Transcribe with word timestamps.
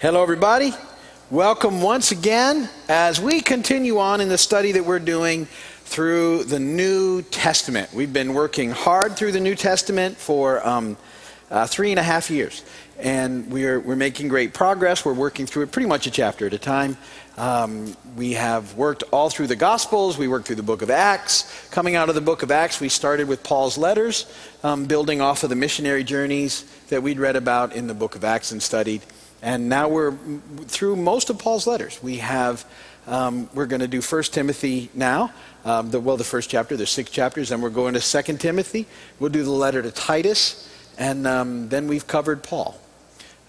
Hello, 0.00 0.24
everybody. 0.24 0.72
Welcome 1.30 1.80
once 1.80 2.10
again 2.10 2.68
as 2.88 3.20
we 3.20 3.40
continue 3.40 4.00
on 4.00 4.20
in 4.20 4.28
the 4.28 4.36
study 4.36 4.72
that 4.72 4.84
we're 4.84 4.98
doing 4.98 5.46
through 5.84 6.44
the 6.44 6.58
New 6.58 7.22
Testament. 7.22 7.94
We've 7.94 8.12
been 8.12 8.34
working 8.34 8.72
hard 8.72 9.16
through 9.16 9.30
the 9.32 9.40
New 9.40 9.54
Testament 9.54 10.16
for 10.16 10.66
um, 10.66 10.96
uh, 11.48 11.68
three 11.68 11.90
and 11.90 12.00
a 12.00 12.02
half 12.02 12.28
years, 12.28 12.64
and 12.98 13.48
we're, 13.50 13.78
we're 13.78 13.94
making 13.94 14.28
great 14.28 14.52
progress. 14.52 15.04
We're 15.04 15.14
working 15.14 15.46
through 15.46 15.62
it 15.62 15.72
pretty 15.72 15.88
much 15.88 16.08
a 16.08 16.10
chapter 16.10 16.48
at 16.48 16.52
a 16.52 16.58
time. 16.58 16.98
Um, 17.38 17.96
we 18.16 18.32
have 18.32 18.74
worked 18.74 19.04
all 19.12 19.30
through 19.30 19.46
the 19.46 19.56
Gospels. 19.56 20.18
We 20.18 20.26
worked 20.26 20.48
through 20.48 20.56
the 20.56 20.64
book 20.64 20.82
of 20.82 20.90
Acts. 20.90 21.68
Coming 21.70 21.94
out 21.94 22.08
of 22.08 22.16
the 22.16 22.20
book 22.20 22.42
of 22.42 22.50
Acts, 22.50 22.80
we 22.80 22.88
started 22.88 23.28
with 23.28 23.44
Paul's 23.44 23.78
letters, 23.78 24.26
um, 24.64 24.86
building 24.86 25.20
off 25.20 25.44
of 25.44 25.50
the 25.50 25.56
missionary 25.56 26.02
journeys 26.02 26.64
that 26.88 27.02
we'd 27.02 27.20
read 27.20 27.36
about 27.36 27.74
in 27.74 27.86
the 27.86 27.94
book 27.94 28.16
of 28.16 28.24
Acts 28.24 28.50
and 28.50 28.60
studied. 28.60 29.00
And 29.44 29.68
now 29.68 29.88
we're 29.88 30.16
through 30.68 30.96
most 30.96 31.28
of 31.28 31.38
Paul's 31.38 31.66
letters. 31.66 32.02
We 32.02 32.16
have, 32.16 32.64
um, 33.06 33.50
we're 33.52 33.66
going 33.66 33.82
to 33.82 33.86
do 33.86 34.00
1 34.00 34.22
Timothy 34.22 34.88
now. 34.94 35.34
Um, 35.66 35.90
the, 35.90 36.00
well, 36.00 36.16
the 36.16 36.24
first 36.24 36.48
chapter, 36.48 36.78
there's 36.78 36.90
six 36.90 37.10
chapters, 37.10 37.50
and 37.50 37.62
we're 37.62 37.68
going 37.68 37.92
to 37.92 38.00
2 38.00 38.38
Timothy. 38.38 38.86
We'll 39.20 39.28
do 39.28 39.44
the 39.44 39.50
letter 39.50 39.82
to 39.82 39.90
Titus, 39.90 40.66
and 40.96 41.26
um, 41.26 41.68
then 41.68 41.88
we've 41.88 42.06
covered 42.06 42.42
Paul. 42.42 42.80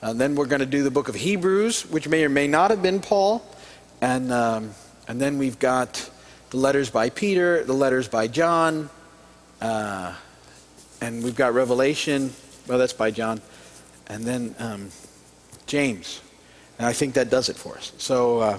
And 0.01 0.19
then 0.19 0.35
we're 0.35 0.47
going 0.47 0.59
to 0.59 0.65
do 0.65 0.83
the 0.83 0.91
book 0.91 1.07
of 1.07 1.15
Hebrews, 1.15 1.89
which 1.89 2.09
may 2.09 2.25
or 2.25 2.29
may 2.29 2.49
not 2.49 2.71
have 2.71 2.83
been 2.83 2.99
Paul. 2.99 3.41
And, 4.01 4.33
um, 4.33 4.71
and 5.07 5.21
then 5.21 5.37
we've 5.37 5.59
got 5.59 6.09
the 6.49 6.57
letters 6.57 6.89
by 6.89 7.09
Peter, 7.09 7.63
the 7.63 7.71
letters 7.71 8.09
by 8.09 8.27
John, 8.27 8.89
uh, 9.61 10.13
and 10.99 11.23
we've 11.23 11.37
got 11.37 11.53
Revelation. 11.53 12.33
Well, 12.67 12.79
that's 12.79 12.91
by 12.91 13.11
John. 13.11 13.39
And 14.07 14.25
then 14.25 14.55
um, 14.59 14.89
James. 15.67 16.21
And 16.77 16.87
I 16.87 16.93
think 16.93 17.13
that 17.15 17.29
does 17.29 17.49
it 17.49 17.55
for 17.55 17.77
us. 17.77 17.93
So 17.97 18.39
uh, 18.39 18.57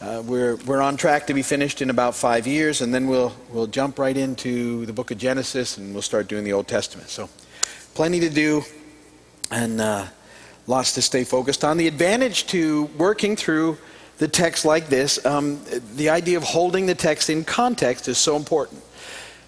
uh, 0.00 0.22
we're, 0.26 0.56
we're 0.66 0.82
on 0.82 0.96
track 0.96 1.26
to 1.28 1.34
be 1.34 1.42
finished 1.42 1.80
in 1.80 1.90
about 1.90 2.14
five 2.14 2.46
years, 2.46 2.82
and 2.82 2.92
then 2.92 3.06
we'll, 3.06 3.34
we'll 3.50 3.66
jump 3.66 3.98
right 3.98 4.16
into 4.16 4.84
the 4.86 4.92
book 4.92 5.10
of 5.10 5.18
Genesis 5.18 5.78
and 5.78 5.92
we'll 5.92 6.02
start 6.02 6.28
doing 6.28 6.44
the 6.44 6.52
Old 6.52 6.68
Testament. 6.68 7.08
So 7.08 7.30
plenty 7.94 8.20
to 8.20 8.28
do 8.28 8.62
and 9.50 9.80
uh, 9.80 10.06
lots 10.66 10.92
to 10.94 11.02
stay 11.02 11.24
focused 11.24 11.64
on. 11.64 11.78
The 11.78 11.88
advantage 11.88 12.46
to 12.48 12.84
working 12.98 13.36
through 13.36 13.78
the 14.18 14.28
text 14.28 14.64
like 14.64 14.88
this, 14.88 15.24
um, 15.24 15.60
the 15.94 16.10
idea 16.10 16.36
of 16.36 16.42
holding 16.42 16.86
the 16.86 16.94
text 16.94 17.30
in 17.30 17.44
context 17.44 18.08
is 18.08 18.18
so 18.18 18.36
important. 18.36 18.82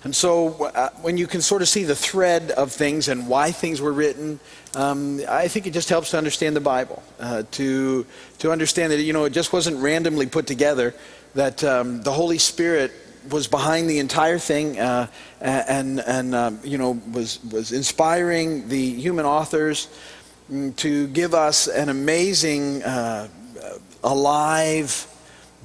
And 0.04 0.14
so, 0.14 0.64
uh, 0.64 0.90
when 1.02 1.16
you 1.16 1.26
can 1.26 1.40
sort 1.42 1.60
of 1.60 1.68
see 1.68 1.82
the 1.82 1.96
thread 1.96 2.52
of 2.52 2.70
things 2.70 3.08
and 3.08 3.26
why 3.26 3.50
things 3.50 3.80
were 3.80 3.92
written, 3.92 4.38
um, 4.76 5.20
I 5.28 5.48
think 5.48 5.66
it 5.66 5.72
just 5.72 5.88
helps 5.88 6.12
to 6.12 6.18
understand 6.18 6.54
the 6.54 6.60
Bible, 6.60 7.02
uh, 7.18 7.42
to 7.52 8.06
to 8.38 8.52
understand 8.52 8.92
that 8.92 9.02
you 9.02 9.12
know 9.12 9.24
it 9.24 9.32
just 9.32 9.52
wasn't 9.52 9.78
randomly 9.78 10.26
put 10.26 10.46
together, 10.46 10.94
that 11.34 11.64
um, 11.64 12.00
the 12.02 12.12
Holy 12.12 12.38
Spirit 12.38 12.92
was 13.28 13.48
behind 13.48 13.90
the 13.90 13.98
entire 13.98 14.38
thing, 14.38 14.78
uh, 14.78 15.08
and 15.40 15.98
and 15.98 16.32
um, 16.32 16.60
you 16.62 16.78
know 16.78 17.00
was 17.12 17.42
was 17.50 17.72
inspiring 17.72 18.68
the 18.68 18.94
human 18.94 19.26
authors 19.26 19.88
mm, 20.50 20.74
to 20.76 21.08
give 21.08 21.34
us 21.34 21.66
an 21.66 21.88
amazing, 21.88 22.84
uh, 22.84 23.26
alive 24.04 25.08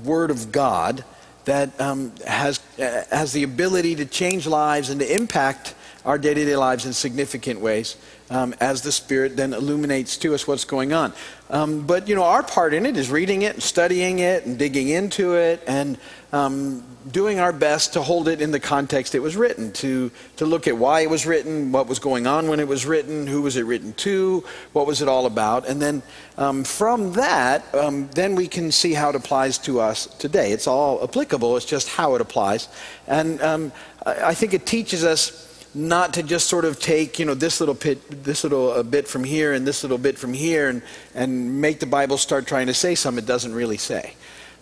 Word 0.04 0.32
of 0.32 0.52
God 0.52 1.06
that 1.46 1.80
um, 1.80 2.12
has, 2.26 2.60
uh, 2.80 3.04
has 3.10 3.34
the 3.34 3.44
ability 3.44 3.96
to 3.96 4.06
change 4.06 4.48
lives 4.48 4.90
and 4.90 5.00
to 5.00 5.14
impact 5.16 5.76
our 6.06 6.18
day 6.18 6.34
to 6.34 6.46
day 6.46 6.56
lives 6.56 6.86
in 6.86 6.94
significant 6.94 7.60
ways 7.60 7.98
um, 8.30 8.54
as 8.60 8.82
the 8.82 8.92
Spirit 8.92 9.36
then 9.36 9.54
illuminates 9.54 10.18
to 10.18 10.34
us 10.34 10.48
what's 10.48 10.66
going 10.66 10.94
on. 10.94 11.14
Um, 11.50 11.86
but, 11.86 12.08
you 12.08 12.16
know, 12.16 12.24
our 12.24 12.44
part 12.44 12.74
in 12.74 12.86
it 12.86 12.98
is 12.98 13.10
reading 13.10 13.44
it 13.44 13.54
and 13.54 13.64
studying 13.64 14.20
it 14.20 14.46
and 14.46 14.58
digging 14.58 14.90
into 14.90 15.36
it 15.36 15.64
and 15.68 15.98
um, 16.32 16.84
doing 17.12 17.40
our 17.40 17.54
best 17.54 17.94
to 17.94 18.02
hold 18.02 18.28
it 18.28 18.42
in 18.42 18.50
the 18.50 18.60
context 18.60 19.14
it 19.14 19.20
was 19.20 19.36
written, 19.36 19.72
to, 19.74 20.10
to 20.38 20.46
look 20.46 20.68
at 20.68 20.76
why 20.76 21.02
it 21.02 21.10
was 21.10 21.28
written, 21.28 21.72
what 21.72 21.88
was 21.88 22.00
going 22.00 22.26
on 22.26 22.48
when 22.48 22.60
it 22.60 22.68
was 22.68 22.86
written, 22.88 23.28
who 23.28 23.42
was 23.42 23.56
it 23.56 23.64
written 23.64 23.94
to, 23.94 24.44
what 24.72 24.88
was 24.88 25.02
it 25.02 25.08
all 25.08 25.28
about. 25.28 25.68
And 25.68 25.80
then 25.80 26.02
um, 26.38 26.64
from 26.64 27.14
that, 27.14 27.64
um, 27.76 28.10
then 28.16 28.36
we 28.36 28.48
can 28.48 28.72
see 28.72 28.94
how 28.94 29.10
it 29.10 29.16
applies 29.16 29.60
to 29.60 29.80
us 29.80 30.08
today. 30.18 30.52
It's 30.52 30.66
all 30.66 31.04
applicable, 31.04 31.56
it's 31.56 31.68
just 31.68 31.90
how 31.90 32.16
it 32.16 32.22
applies. 32.22 32.68
And 33.06 33.40
um, 33.42 33.72
I, 34.06 34.30
I 34.30 34.34
think 34.34 34.56
it 34.56 34.66
teaches 34.66 35.04
us 35.04 35.53
not 35.76 36.14
to 36.14 36.24
just 36.24 36.48
sort 36.48 36.66
of 36.66 36.80
take 36.80 37.18
you 37.18 37.26
know 37.26 37.34
this 37.34 37.60
little 37.60 37.76
bit 37.76 38.24
this 38.24 38.44
little 38.44 38.72
uh, 38.72 38.84
bit 38.84 39.08
from 39.08 39.24
here 39.24 39.54
and 39.54 39.66
this 39.66 39.84
little 39.84 39.98
bit 39.98 40.18
from 40.18 40.34
here 40.34 40.70
and 40.70 40.82
and 41.16 41.62
make 41.62 41.80
the 41.80 41.86
bible 41.86 42.18
start 42.18 42.46
trying 42.46 42.68
to 42.68 42.74
say 42.74 42.96
something 42.96 43.24
it 43.24 43.28
doesn't 43.28 43.54
really 43.54 43.78
say. 43.78 44.14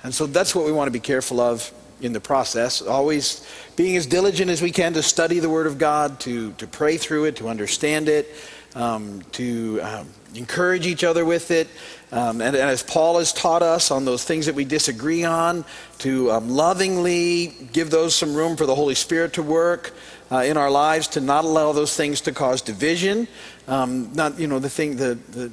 And 0.03 0.13
so 0.13 0.25
that's 0.25 0.55
what 0.55 0.66
we 0.66 0.71
want 0.71 0.88
to 0.88 0.91
be 0.91 1.00
careful 1.00 1.39
of 1.39 1.71
in 2.00 2.13
the 2.13 2.19
process. 2.19 2.81
Always 2.81 3.47
being 3.75 3.95
as 3.95 4.07
diligent 4.07 4.50
as 4.50 4.61
we 4.61 4.71
can 4.71 4.94
to 4.94 5.03
study 5.03 5.39
the 5.39 5.50
word 5.50 5.67
of 5.67 5.77
god 5.77 6.19
to 6.21 6.51
to 6.53 6.67
pray 6.67 6.97
through 6.97 7.25
it 7.25 7.35
to 7.38 7.50
understand 7.50 8.07
it 8.07 8.27
um, 8.73 9.21
to 9.33 9.81
um, 9.81 10.07
encourage 10.33 10.88
each 10.88 11.03
other 11.03 11.25
with 11.25 11.51
it. 11.51 11.67
Um, 12.13 12.41
and, 12.41 12.55
and, 12.55 12.69
as 12.69 12.83
paul 12.83 13.19
has 13.19 13.31
taught 13.31 13.61
us 13.61 13.91
on 13.91 14.05
those 14.05 14.23
things 14.23 14.45
that 14.45 14.55
we 14.55 14.66
disagree 14.66 15.23
on 15.23 15.63
to 16.00 16.31
um, 16.31 16.50
lovingly 16.50 17.53
give 17.71 17.89
those 17.89 18.16
some 18.16 18.33
room 18.35 18.57
for 18.57 18.66
the 18.66 18.75
holy 18.75 18.95
spirit 18.95 19.33
to 19.33 19.44
work 19.44 19.94
uh, 20.31 20.38
in 20.38 20.58
our 20.58 20.72
lives 20.72 21.08
to 21.09 21.22
not 21.22 21.44
allow 21.44 21.74
those 21.74 21.96
things 21.96 22.22
to 22.22 22.31
cause 22.31 22.62
division. 22.62 23.28
Um, 23.68 24.14
not, 24.14 24.40
you 24.40 24.47
know, 24.47 24.59
the 24.59 24.69
thing, 24.69 24.96
the, 24.96 25.16
the, 25.31 25.52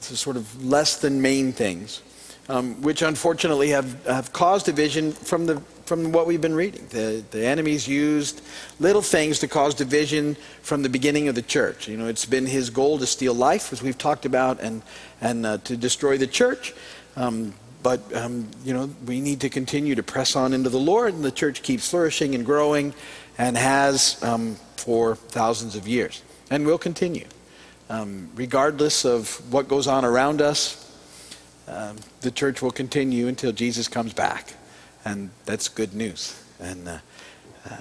the, 0.00 0.16
sort 0.16 0.36
of 0.36 0.64
less 0.64 0.98
than 0.98 1.20
main 1.20 1.52
things, 1.52 2.02
um, 2.48 2.80
which 2.80 3.02
unfortunately 3.02 3.70
have, 3.70 4.04
have 4.06 4.32
caused 4.32 4.66
division 4.66 5.12
from, 5.12 5.46
the, 5.46 5.60
from 5.84 6.12
what 6.12 6.26
we've 6.26 6.40
been 6.40 6.54
reading. 6.54 6.86
The, 6.90 7.24
the 7.32 7.44
enemy's 7.44 7.88
used 7.88 8.42
little 8.78 9.02
things 9.02 9.40
to 9.40 9.48
cause 9.48 9.74
division 9.74 10.36
from 10.62 10.82
the 10.82 10.88
beginning 10.88 11.28
of 11.28 11.34
the 11.34 11.42
church. 11.42 11.88
You 11.88 11.96
know, 11.96 12.06
it's 12.06 12.24
been 12.24 12.46
his 12.46 12.70
goal 12.70 12.98
to 12.98 13.06
steal 13.06 13.34
life, 13.34 13.72
as 13.72 13.82
we've 13.82 13.98
talked 13.98 14.24
about, 14.24 14.60
and, 14.60 14.82
and 15.20 15.44
uh, 15.44 15.58
to 15.58 15.76
destroy 15.76 16.16
the 16.16 16.28
church. 16.28 16.72
Um, 17.16 17.52
but 17.82 18.14
um, 18.14 18.48
you 18.64 18.74
know 18.74 18.90
we 19.06 19.20
need 19.20 19.40
to 19.40 19.48
continue 19.48 19.94
to 19.94 20.02
press 20.02 20.36
on 20.36 20.52
into 20.52 20.68
the 20.68 20.78
lord 20.78 21.14
and 21.14 21.24
the 21.24 21.30
church 21.30 21.62
keeps 21.62 21.88
flourishing 21.88 22.34
and 22.34 22.44
growing 22.44 22.92
and 23.40 23.56
has 23.56 24.22
um, 24.22 24.54
for 24.76 25.14
thousands 25.14 25.74
of 25.74 25.88
years 25.88 26.22
and 26.50 26.66
will 26.66 26.76
continue. 26.76 27.24
Um, 27.88 28.28
regardless 28.34 29.06
of 29.06 29.40
what 29.50 29.66
goes 29.66 29.86
on 29.86 30.04
around 30.04 30.42
us, 30.42 30.76
um, 31.66 31.96
the 32.20 32.30
church 32.30 32.60
will 32.60 32.70
continue 32.70 33.28
until 33.28 33.50
Jesus 33.50 33.88
comes 33.88 34.12
back. 34.12 34.52
And 35.06 35.30
that's 35.46 35.70
good 35.70 35.94
news. 35.94 36.38
And 36.60 36.86
uh, 36.86 36.98
uh, 37.64 37.76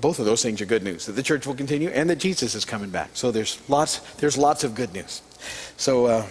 both 0.00 0.20
of 0.20 0.26
those 0.26 0.44
things 0.44 0.60
are 0.60 0.66
good 0.66 0.84
news 0.84 1.06
that 1.06 1.12
the 1.12 1.24
church 1.24 1.44
will 1.44 1.56
continue 1.56 1.88
and 1.88 2.08
that 2.08 2.20
Jesus 2.20 2.54
is 2.54 2.64
coming 2.64 2.90
back. 2.90 3.10
So 3.14 3.32
there's 3.32 3.60
lots, 3.68 3.98
there's 4.18 4.38
lots 4.38 4.62
of 4.62 4.76
good 4.76 4.94
news. 4.94 5.22
So, 5.76 6.06
uh, 6.06 6.26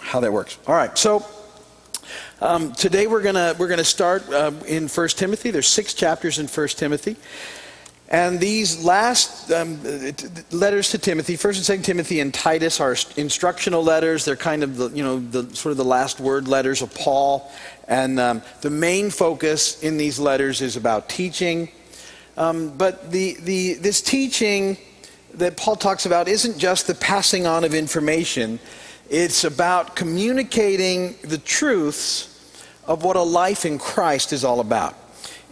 how 0.00 0.20
that 0.20 0.32
works. 0.32 0.58
All 0.66 0.74
right, 0.74 0.96
so. 0.96 1.24
Um, 2.40 2.72
today 2.72 3.06
we're 3.06 3.22
gonna 3.22 3.54
we're 3.56 3.68
gonna 3.68 3.84
start 3.84 4.28
uh, 4.28 4.50
in 4.66 4.88
First 4.88 5.16
Timothy. 5.16 5.52
There's 5.52 5.68
six 5.68 5.94
chapters 5.94 6.40
in 6.40 6.48
First 6.48 6.76
Timothy, 6.76 7.14
and 8.12 8.38
these 8.38 8.84
last 8.84 9.50
um, 9.50 9.80
letters 10.50 10.90
to 10.90 10.98
Timothy, 10.98 11.34
First 11.34 11.58
and 11.58 11.64
Second 11.64 11.84
Timothy 11.84 12.20
and 12.20 12.32
Titus, 12.32 12.78
are 12.78 12.94
instructional 13.16 13.82
letters. 13.82 14.26
They're 14.26 14.36
kind 14.36 14.62
of 14.62 14.76
the, 14.76 14.90
you 14.90 15.02
know 15.02 15.18
the 15.18 15.56
sort 15.56 15.70
of 15.70 15.78
the 15.78 15.84
last 15.84 16.20
word 16.20 16.46
letters 16.46 16.82
of 16.82 16.94
Paul, 16.94 17.50
and 17.88 18.20
um, 18.20 18.42
the 18.60 18.68
main 18.68 19.08
focus 19.08 19.82
in 19.82 19.96
these 19.96 20.18
letters 20.18 20.60
is 20.60 20.76
about 20.76 21.08
teaching. 21.08 21.70
Um, 22.36 22.76
but 22.76 23.10
the, 23.10 23.38
the 23.40 23.74
this 23.74 24.02
teaching 24.02 24.76
that 25.34 25.56
Paul 25.56 25.76
talks 25.76 26.04
about 26.04 26.28
isn't 26.28 26.58
just 26.58 26.86
the 26.86 26.94
passing 26.94 27.46
on 27.46 27.64
of 27.64 27.72
information. 27.72 28.58
It's 29.08 29.44
about 29.44 29.96
communicating 29.96 31.14
the 31.22 31.38
truths 31.38 32.28
of 32.86 33.04
what 33.04 33.16
a 33.16 33.22
life 33.22 33.64
in 33.64 33.78
Christ 33.78 34.34
is 34.34 34.44
all 34.44 34.60
about. 34.60 34.96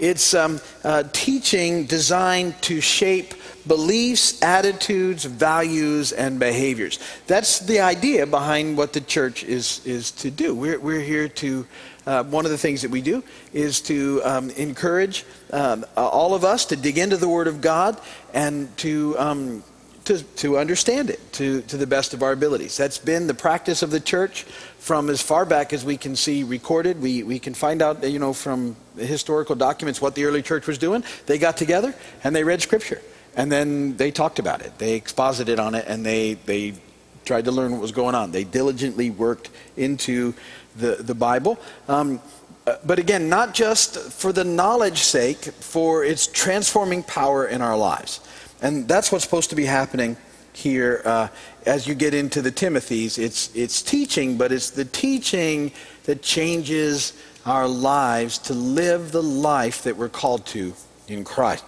It's 0.00 0.32
um, 0.32 0.60
uh, 0.82 1.04
teaching 1.12 1.84
designed 1.84 2.60
to 2.62 2.80
shape 2.80 3.34
beliefs, 3.66 4.42
attitudes, 4.42 5.24
values, 5.24 6.12
and 6.12 6.38
behaviors. 6.38 6.98
That's 7.26 7.58
the 7.58 7.80
idea 7.80 8.26
behind 8.26 8.78
what 8.78 8.94
the 8.94 9.02
church 9.02 9.44
is, 9.44 9.84
is 9.84 10.10
to 10.12 10.30
do. 10.30 10.54
We're, 10.54 10.80
we're 10.80 11.02
here 11.02 11.28
to, 11.28 11.66
uh, 12.06 12.24
one 12.24 12.46
of 12.46 12.50
the 12.50 12.58
things 12.58 12.80
that 12.82 12.90
we 12.90 13.02
do 13.02 13.22
is 13.52 13.82
to 13.82 14.22
um, 14.24 14.50
encourage 14.50 15.26
um, 15.52 15.84
all 15.96 16.34
of 16.34 16.44
us 16.44 16.64
to 16.66 16.76
dig 16.76 16.96
into 16.96 17.18
the 17.18 17.28
Word 17.28 17.46
of 17.46 17.60
God 17.60 18.00
and 18.32 18.74
to 18.78 19.14
um, 19.18 19.62
to, 20.10 20.24
to 20.24 20.58
understand 20.58 21.08
it 21.08 21.32
to, 21.34 21.62
to 21.62 21.76
the 21.76 21.86
best 21.86 22.14
of 22.14 22.22
our 22.22 22.32
abilities. 22.32 22.76
That's 22.76 22.98
been 22.98 23.28
the 23.28 23.34
practice 23.34 23.82
of 23.82 23.92
the 23.92 24.00
church 24.00 24.42
from 24.78 25.08
as 25.08 25.22
far 25.22 25.44
back 25.44 25.72
as 25.72 25.84
we 25.84 25.96
can 25.96 26.16
see 26.16 26.42
recorded. 26.42 27.00
We, 27.00 27.22
we 27.22 27.38
can 27.38 27.54
find 27.54 27.80
out, 27.80 28.02
you 28.02 28.18
know, 28.18 28.32
from 28.32 28.74
historical 28.96 29.54
documents 29.54 30.00
what 30.00 30.16
the 30.16 30.24
early 30.24 30.42
church 30.42 30.66
was 30.66 30.78
doing. 30.78 31.04
They 31.26 31.38
got 31.38 31.56
together 31.56 31.94
and 32.24 32.34
they 32.34 32.42
read 32.42 32.60
scripture. 32.60 33.00
And 33.36 33.52
then 33.52 33.96
they 33.96 34.10
talked 34.10 34.40
about 34.40 34.62
it. 34.62 34.76
They 34.78 34.94
exposited 34.94 35.60
on 35.60 35.76
it 35.76 35.84
and 35.86 36.04
they, 36.04 36.34
they 36.34 36.74
tried 37.24 37.44
to 37.44 37.52
learn 37.52 37.70
what 37.70 37.80
was 37.80 37.92
going 37.92 38.16
on. 38.16 38.32
They 38.32 38.42
diligently 38.42 39.10
worked 39.10 39.50
into 39.76 40.34
the, 40.74 40.96
the 40.96 41.14
Bible. 41.14 41.56
Um, 41.86 42.20
uh, 42.66 42.78
but 42.84 42.98
again, 42.98 43.28
not 43.28 43.54
just 43.54 43.96
for 44.12 44.32
the 44.32 44.44
knowledge 44.44 45.02
sake, 45.02 45.38
for 45.38 46.04
its 46.04 46.26
transforming 46.26 47.04
power 47.04 47.46
in 47.46 47.62
our 47.62 47.76
lives. 47.76 48.20
And 48.62 48.86
that's 48.86 49.10
what's 49.10 49.24
supposed 49.24 49.50
to 49.50 49.56
be 49.56 49.64
happening 49.64 50.16
here 50.52 51.02
uh, 51.04 51.28
as 51.66 51.86
you 51.86 51.94
get 51.94 52.14
into 52.14 52.42
the 52.42 52.50
Timothy's. 52.50 53.18
It's, 53.18 53.54
it's 53.54 53.82
teaching, 53.82 54.36
but 54.36 54.52
it's 54.52 54.70
the 54.70 54.84
teaching 54.84 55.72
that 56.04 56.22
changes 56.22 57.12
our 57.46 57.66
lives 57.66 58.38
to 58.38 58.54
live 58.54 59.12
the 59.12 59.22
life 59.22 59.82
that 59.84 59.96
we're 59.96 60.08
called 60.08 60.44
to 60.46 60.74
in 61.08 61.24
Christ. 61.24 61.64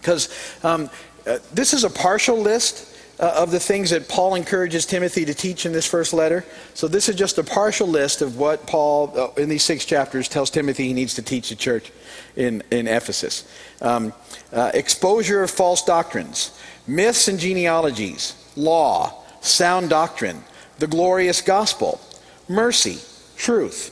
Because 0.00 0.28
um, 0.62 0.90
uh, 1.26 1.38
this 1.52 1.72
is 1.72 1.84
a 1.84 1.90
partial 1.90 2.38
list 2.38 2.93
uh, 3.20 3.34
of 3.36 3.50
the 3.50 3.60
things 3.60 3.90
that 3.90 4.08
Paul 4.08 4.34
encourages 4.34 4.86
Timothy 4.86 5.24
to 5.24 5.34
teach 5.34 5.66
in 5.66 5.72
this 5.72 5.86
first 5.86 6.12
letter. 6.12 6.44
So 6.74 6.88
this 6.88 7.08
is 7.08 7.16
just 7.16 7.38
a 7.38 7.44
partial 7.44 7.86
list 7.86 8.22
of 8.22 8.38
what 8.38 8.66
Paul, 8.66 9.12
uh, 9.16 9.40
in 9.40 9.48
these 9.48 9.62
six 9.62 9.84
chapters, 9.84 10.28
tells 10.28 10.50
Timothy 10.50 10.88
he 10.88 10.92
needs 10.92 11.14
to 11.14 11.22
teach 11.22 11.48
the 11.48 11.54
church 11.54 11.92
in, 12.36 12.62
in 12.70 12.88
Ephesus. 12.88 13.48
Um, 13.80 14.12
uh, 14.52 14.70
exposure 14.74 15.42
of 15.42 15.50
false 15.50 15.84
doctrines, 15.84 16.58
myths 16.86 17.28
and 17.28 17.38
genealogies, 17.38 18.34
law, 18.56 19.24
sound 19.40 19.90
doctrine, 19.90 20.42
the 20.78 20.86
glorious 20.86 21.40
gospel, 21.40 22.00
mercy, 22.48 22.98
truth, 23.36 23.90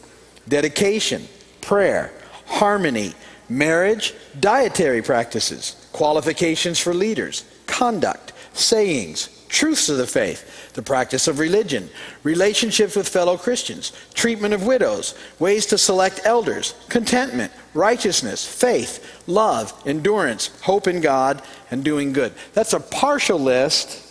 dedication, 0.49 1.27
prayer, 1.61 2.13
harmony, 2.47 3.15
marriage, 3.49 4.15
dietary 4.41 5.03
practices, 5.03 5.89
qualifications 5.93 6.79
for 6.79 6.93
leaders, 6.95 7.45
conduct, 7.67 8.32
sayings, 8.53 9.29
truths 9.49 9.89
of 9.89 9.99
the 9.99 10.07
faith, 10.07 10.73
the 10.73 10.83
practice 10.83 11.29
of 11.29 11.39
religion, 11.39 11.89
relationships 12.23 12.97
with 12.97 13.09
fellow 13.09 13.37
Christians, 13.37 13.93
treatment 14.15 14.55
of 14.55 14.67
widows, 14.67 15.15
ways 15.39 15.67
to 15.67 15.79
select 15.79 16.21
elders, 16.25 16.75
contentment, 16.89 17.53
righteousness, 17.75 18.47
faith, 18.47 19.23
love, 19.27 19.73
endurance, 19.87 20.51
hope 20.63 20.87
in 20.87 21.01
God, 21.01 21.43
and 21.71 21.85
doing 21.85 22.13
good. 22.13 22.33
That's 22.55 22.73
a 22.73 22.81
partial 22.81 23.39
list 23.39 24.09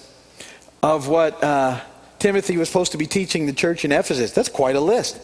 of 0.84 1.08
what 1.08 1.44
uh, 1.44 1.82
Timothy 2.20 2.58
was 2.58 2.70
supposed 2.70 2.92
to 2.92 2.98
be 2.98 3.08
teaching 3.08 3.48
the 3.48 3.54
church 3.54 3.84
in 3.84 3.92
Ephesus. 3.92 4.32
That's 4.32 4.50
quite 4.50 4.76
a 4.76 4.82
list, 4.82 5.20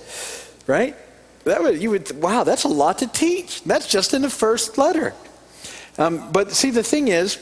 right? 0.68 0.96
That 1.44 1.62
would, 1.62 1.82
you 1.82 1.92
would, 1.92 2.22
wow, 2.22 2.44
that's 2.44 2.64
a 2.64 2.68
lot 2.68 2.98
to 3.00 3.08
teach. 3.08 3.64
That's 3.64 3.88
just 3.88 4.14
in 4.14 4.22
the 4.22 4.30
first 4.30 4.78
letter. 4.78 5.14
Um, 5.98 6.32
but 6.32 6.52
see, 6.52 6.72
the 6.72 6.84
thing 6.84 7.08
is, 7.08 7.40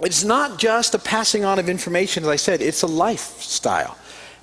it's 0.00 0.24
not 0.24 0.58
just 0.58 0.94
a 0.94 0.98
passing 0.98 1.44
on 1.44 1.58
of 1.58 1.68
information, 1.68 2.22
as 2.22 2.28
I 2.28 2.36
said, 2.36 2.60
it's 2.60 2.82
a 2.82 2.86
lifestyle. 2.86 3.96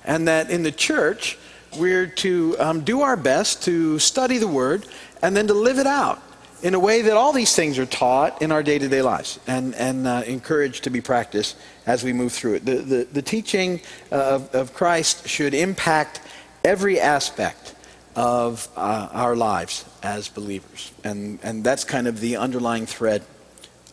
And 0.04 0.28
that 0.28 0.50
in 0.50 0.62
the 0.62 0.72
church, 0.72 1.38
we're 1.78 2.06
to 2.06 2.56
um, 2.58 2.80
do 2.82 3.02
our 3.02 3.16
best 3.16 3.62
to 3.64 3.98
study 3.98 4.38
the 4.38 4.48
Word 4.48 4.86
and 5.22 5.36
then 5.36 5.46
to 5.46 5.54
live 5.54 5.78
it 5.78 5.86
out 5.86 6.22
in 6.62 6.74
a 6.74 6.78
way 6.78 7.02
that 7.02 7.12
all 7.12 7.32
these 7.32 7.54
things 7.54 7.78
are 7.78 7.86
taught 7.86 8.40
in 8.40 8.50
our 8.50 8.62
day 8.62 8.78
to 8.78 8.88
day 8.88 9.02
lives 9.02 9.38
and, 9.46 9.74
and 9.74 10.06
uh, 10.06 10.22
encouraged 10.26 10.84
to 10.84 10.90
be 10.90 11.00
practiced 11.00 11.56
as 11.86 12.02
we 12.02 12.12
move 12.12 12.32
through 12.32 12.54
it. 12.54 12.64
The, 12.64 12.76
the, 12.76 13.08
the 13.12 13.22
teaching 13.22 13.80
of, 14.10 14.52
of 14.54 14.72
Christ 14.72 15.28
should 15.28 15.54
impact 15.54 16.20
every 16.64 16.98
aspect 16.98 17.74
of 18.16 18.68
uh, 18.76 19.08
our 19.12 19.36
lives 19.36 19.84
as 20.02 20.28
believers. 20.28 20.92
And, 21.02 21.38
and 21.42 21.64
that's 21.64 21.84
kind 21.84 22.06
of 22.06 22.20
the 22.20 22.36
underlying 22.36 22.86
thread 22.86 23.24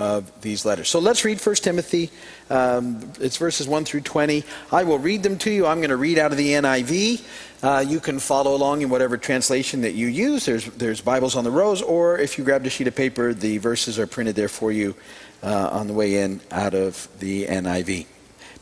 of 0.01 0.41
these 0.41 0.65
letters. 0.65 0.89
So 0.89 0.97
let's 0.97 1.23
read 1.23 1.39
1 1.39 1.55
Timothy. 1.57 2.09
Um, 2.49 3.11
it's 3.19 3.37
verses 3.37 3.67
1 3.67 3.85
through 3.85 4.01
20. 4.01 4.43
I 4.71 4.83
will 4.83 4.97
read 4.97 5.21
them 5.21 5.37
to 5.39 5.51
you. 5.51 5.67
I'm 5.67 5.77
going 5.77 5.91
to 5.91 5.95
read 5.95 6.17
out 6.17 6.31
of 6.31 6.39
the 6.39 6.53
NIV. 6.53 7.23
Uh, 7.61 7.85
you 7.87 7.99
can 7.99 8.17
follow 8.17 8.55
along 8.55 8.81
in 8.81 8.89
whatever 8.89 9.15
translation 9.15 9.81
that 9.81 9.91
you 9.91 10.07
use. 10.07 10.45
There's, 10.45 10.65
there's 10.65 11.01
Bibles 11.01 11.35
on 11.35 11.43
the 11.43 11.51
rows, 11.51 11.83
or 11.83 12.17
if 12.17 12.39
you 12.39 12.43
grabbed 12.43 12.65
a 12.65 12.71
sheet 12.71 12.87
of 12.87 12.95
paper, 12.95 13.31
the 13.35 13.59
verses 13.59 13.99
are 13.99 14.07
printed 14.07 14.35
there 14.35 14.49
for 14.49 14.71
you 14.71 14.95
uh, 15.43 15.69
on 15.71 15.85
the 15.85 15.93
way 15.93 16.23
in 16.23 16.41
out 16.49 16.73
of 16.73 17.07
the 17.19 17.45
NIV. 17.45 18.07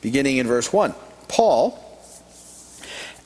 Beginning 0.01 0.38
in 0.38 0.47
verse 0.47 0.74
1. 0.74 0.94
Paul, 1.30 1.80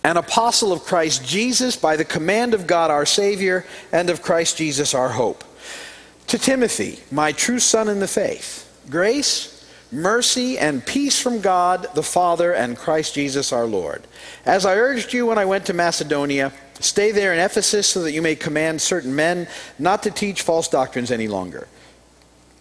an 0.04 0.18
apostle 0.18 0.71
of 0.71 0.83
Christ 0.83 1.25
Jesus 1.25 1.75
by 1.75 1.95
the 1.95 2.06
command 2.06 2.54
of 2.54 2.68
God 2.68 2.92
our 2.92 3.07
Savior 3.07 3.66
and 3.92 4.12
of 4.12 4.21
Christ 4.21 4.57
Jesus 4.57 4.94
our 4.94 5.09
hope 5.09 5.44
to 6.33 6.39
Timothy, 6.39 6.97
my 7.12 7.31
true 7.31 7.59
son 7.59 7.88
in 7.88 8.00
the 8.00 8.07
faith, 8.07 8.68
grace, 8.89 9.69
mercy, 9.91 10.57
and 10.57 10.83
peace 10.83 11.21
from 11.21 11.41
God 11.41 11.85
the 11.94 12.01
Father 12.01 12.56
and 12.56 12.75
Christ 12.75 13.13
Jesus 13.13 13.53
our 13.53 13.68
Lord. 13.68 14.01
As 14.44 14.65
I 14.65 14.74
urged 14.74 15.13
you 15.13 15.27
when 15.27 15.38
I 15.38 15.45
went 15.45 15.68
to 15.68 15.75
Macedonia, 15.75 16.51
stay 16.80 17.12
there 17.12 17.33
in 17.33 17.39
Ephesus 17.39 17.85
so 17.85 18.01
that 18.01 18.13
you 18.13 18.24
may 18.24 18.35
command 18.35 18.81
certain 18.81 19.15
men 19.15 19.47
not 19.77 20.01
to 20.01 20.09
teach 20.09 20.41
false 20.41 20.68
doctrines 20.68 21.12
any 21.12 21.27
longer, 21.27 21.68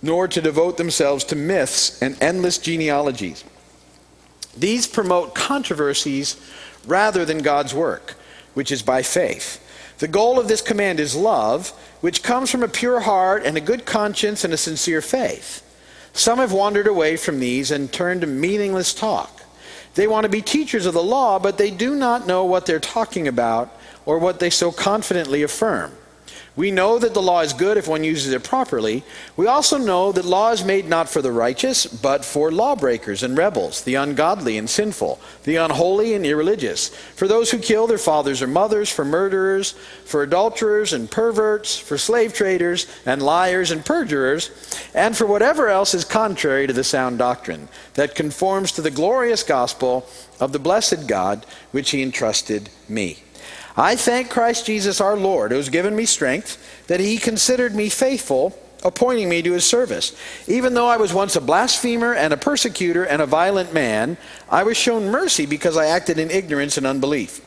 nor 0.02 0.28
to 0.28 0.42
devote 0.42 0.76
themselves 0.76 1.24
to 1.24 1.34
myths 1.34 2.02
and 2.02 2.22
endless 2.22 2.58
genealogies. 2.58 3.42
These 4.54 4.86
promote 4.86 5.34
controversies 5.34 6.36
rather 6.86 7.24
than 7.24 7.38
God's 7.38 7.72
work, 7.72 8.16
which 8.52 8.70
is 8.70 8.82
by 8.82 9.00
faith. 9.00 9.60
The 9.96 10.08
goal 10.08 10.38
of 10.38 10.48
this 10.48 10.60
command 10.60 11.00
is 11.00 11.16
love 11.16 11.72
which 12.02 12.22
comes 12.22 12.50
from 12.50 12.62
a 12.62 12.68
pure 12.68 13.00
heart 13.00 13.42
and 13.46 13.56
a 13.56 13.60
good 13.60 13.86
conscience 13.86 14.44
and 14.44 14.52
a 14.52 14.58
sincere 14.58 15.00
faith. 15.00 15.62
Some 16.12 16.38
have 16.38 16.52
wandered 16.52 16.86
away 16.86 17.16
from 17.16 17.40
these 17.40 17.70
and 17.70 17.90
turned 17.90 18.20
to 18.20 18.26
meaningless 18.26 18.92
talk. 18.92 19.42
They 19.94 20.06
want 20.06 20.24
to 20.24 20.28
be 20.28 20.42
teachers 20.42 20.84
of 20.84 20.94
the 20.94 21.02
law, 21.02 21.38
but 21.38 21.58
they 21.58 21.70
do 21.70 21.94
not 21.94 22.26
know 22.26 22.44
what 22.44 22.66
they're 22.66 22.80
talking 22.80 23.28
about 23.28 23.74
or 24.04 24.18
what 24.18 24.40
they 24.40 24.50
so 24.50 24.72
confidently 24.72 25.42
affirm. 25.42 25.92
We 26.54 26.70
know 26.70 26.98
that 26.98 27.14
the 27.14 27.22
law 27.22 27.40
is 27.40 27.54
good 27.54 27.78
if 27.78 27.88
one 27.88 28.04
uses 28.04 28.30
it 28.30 28.44
properly. 28.44 29.04
We 29.38 29.46
also 29.46 29.78
know 29.78 30.12
that 30.12 30.26
law 30.26 30.50
is 30.52 30.62
made 30.62 30.86
not 30.86 31.08
for 31.08 31.22
the 31.22 31.32
righteous, 31.32 31.86
but 31.86 32.26
for 32.26 32.52
lawbreakers 32.52 33.22
and 33.22 33.38
rebels, 33.38 33.82
the 33.84 33.94
ungodly 33.94 34.58
and 34.58 34.68
sinful, 34.68 35.18
the 35.44 35.56
unholy 35.56 36.12
and 36.12 36.26
irreligious, 36.26 36.90
for 37.16 37.26
those 37.26 37.50
who 37.50 37.58
kill 37.58 37.86
their 37.86 37.96
fathers 37.96 38.42
or 38.42 38.46
mothers, 38.46 38.90
for 38.90 39.02
murderers, 39.02 39.72
for 40.04 40.22
adulterers 40.22 40.92
and 40.92 41.10
perverts, 41.10 41.78
for 41.78 41.96
slave 41.96 42.34
traders 42.34 42.86
and 43.06 43.22
liars 43.22 43.70
and 43.70 43.86
perjurers, 43.86 44.50
and 44.94 45.16
for 45.16 45.26
whatever 45.26 45.68
else 45.68 45.94
is 45.94 46.04
contrary 46.04 46.66
to 46.66 46.74
the 46.74 46.84
sound 46.84 47.16
doctrine 47.16 47.66
that 47.94 48.14
conforms 48.14 48.72
to 48.72 48.82
the 48.82 48.90
glorious 48.90 49.42
gospel 49.42 50.06
of 50.38 50.52
the 50.52 50.58
blessed 50.58 51.06
God 51.06 51.46
which 51.70 51.92
he 51.92 52.02
entrusted 52.02 52.68
me. 52.90 53.22
I 53.76 53.96
thank 53.96 54.30
Christ 54.30 54.66
Jesus 54.66 55.00
our 55.00 55.16
Lord, 55.16 55.50
who 55.50 55.56
has 55.56 55.68
given 55.68 55.96
me 55.96 56.04
strength, 56.04 56.86
that 56.88 57.00
he 57.00 57.16
considered 57.16 57.74
me 57.74 57.88
faithful, 57.88 58.58
appointing 58.84 59.28
me 59.28 59.40
to 59.42 59.52
his 59.52 59.64
service. 59.64 60.14
Even 60.46 60.74
though 60.74 60.88
I 60.88 60.98
was 60.98 61.14
once 61.14 61.36
a 61.36 61.40
blasphemer 61.40 62.14
and 62.14 62.32
a 62.32 62.36
persecutor 62.36 63.04
and 63.04 63.22
a 63.22 63.26
violent 63.26 63.72
man, 63.72 64.18
I 64.50 64.62
was 64.64 64.76
shown 64.76 65.10
mercy 65.10 65.46
because 65.46 65.76
I 65.76 65.86
acted 65.86 66.18
in 66.18 66.30
ignorance 66.30 66.76
and 66.76 66.86
unbelief. 66.86 67.40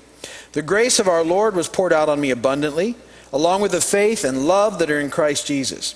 The 0.53 0.61
grace 0.61 0.99
of 0.99 1.07
our 1.07 1.23
Lord 1.23 1.55
was 1.55 1.67
poured 1.67 1.93
out 1.93 2.09
on 2.09 2.21
me 2.21 2.31
abundantly, 2.31 2.95
along 3.31 3.61
with 3.61 3.73
the 3.73 3.81
faith 3.81 4.23
and 4.23 4.47
love 4.47 4.79
that 4.79 4.89
are 4.89 4.99
in 4.99 5.09
Christ 5.09 5.45
Jesus. 5.45 5.95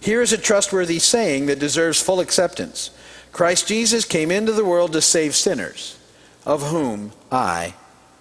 Here 0.00 0.20
is 0.20 0.32
a 0.32 0.38
trustworthy 0.38 0.98
saying 0.98 1.46
that 1.46 1.60
deserves 1.60 2.02
full 2.02 2.20
acceptance 2.20 2.90
Christ 3.30 3.66
Jesus 3.66 4.04
came 4.04 4.30
into 4.30 4.52
the 4.52 4.64
world 4.64 4.92
to 4.92 5.00
save 5.00 5.34
sinners, 5.34 5.98
of 6.44 6.70
whom 6.70 7.12
I 7.30 7.74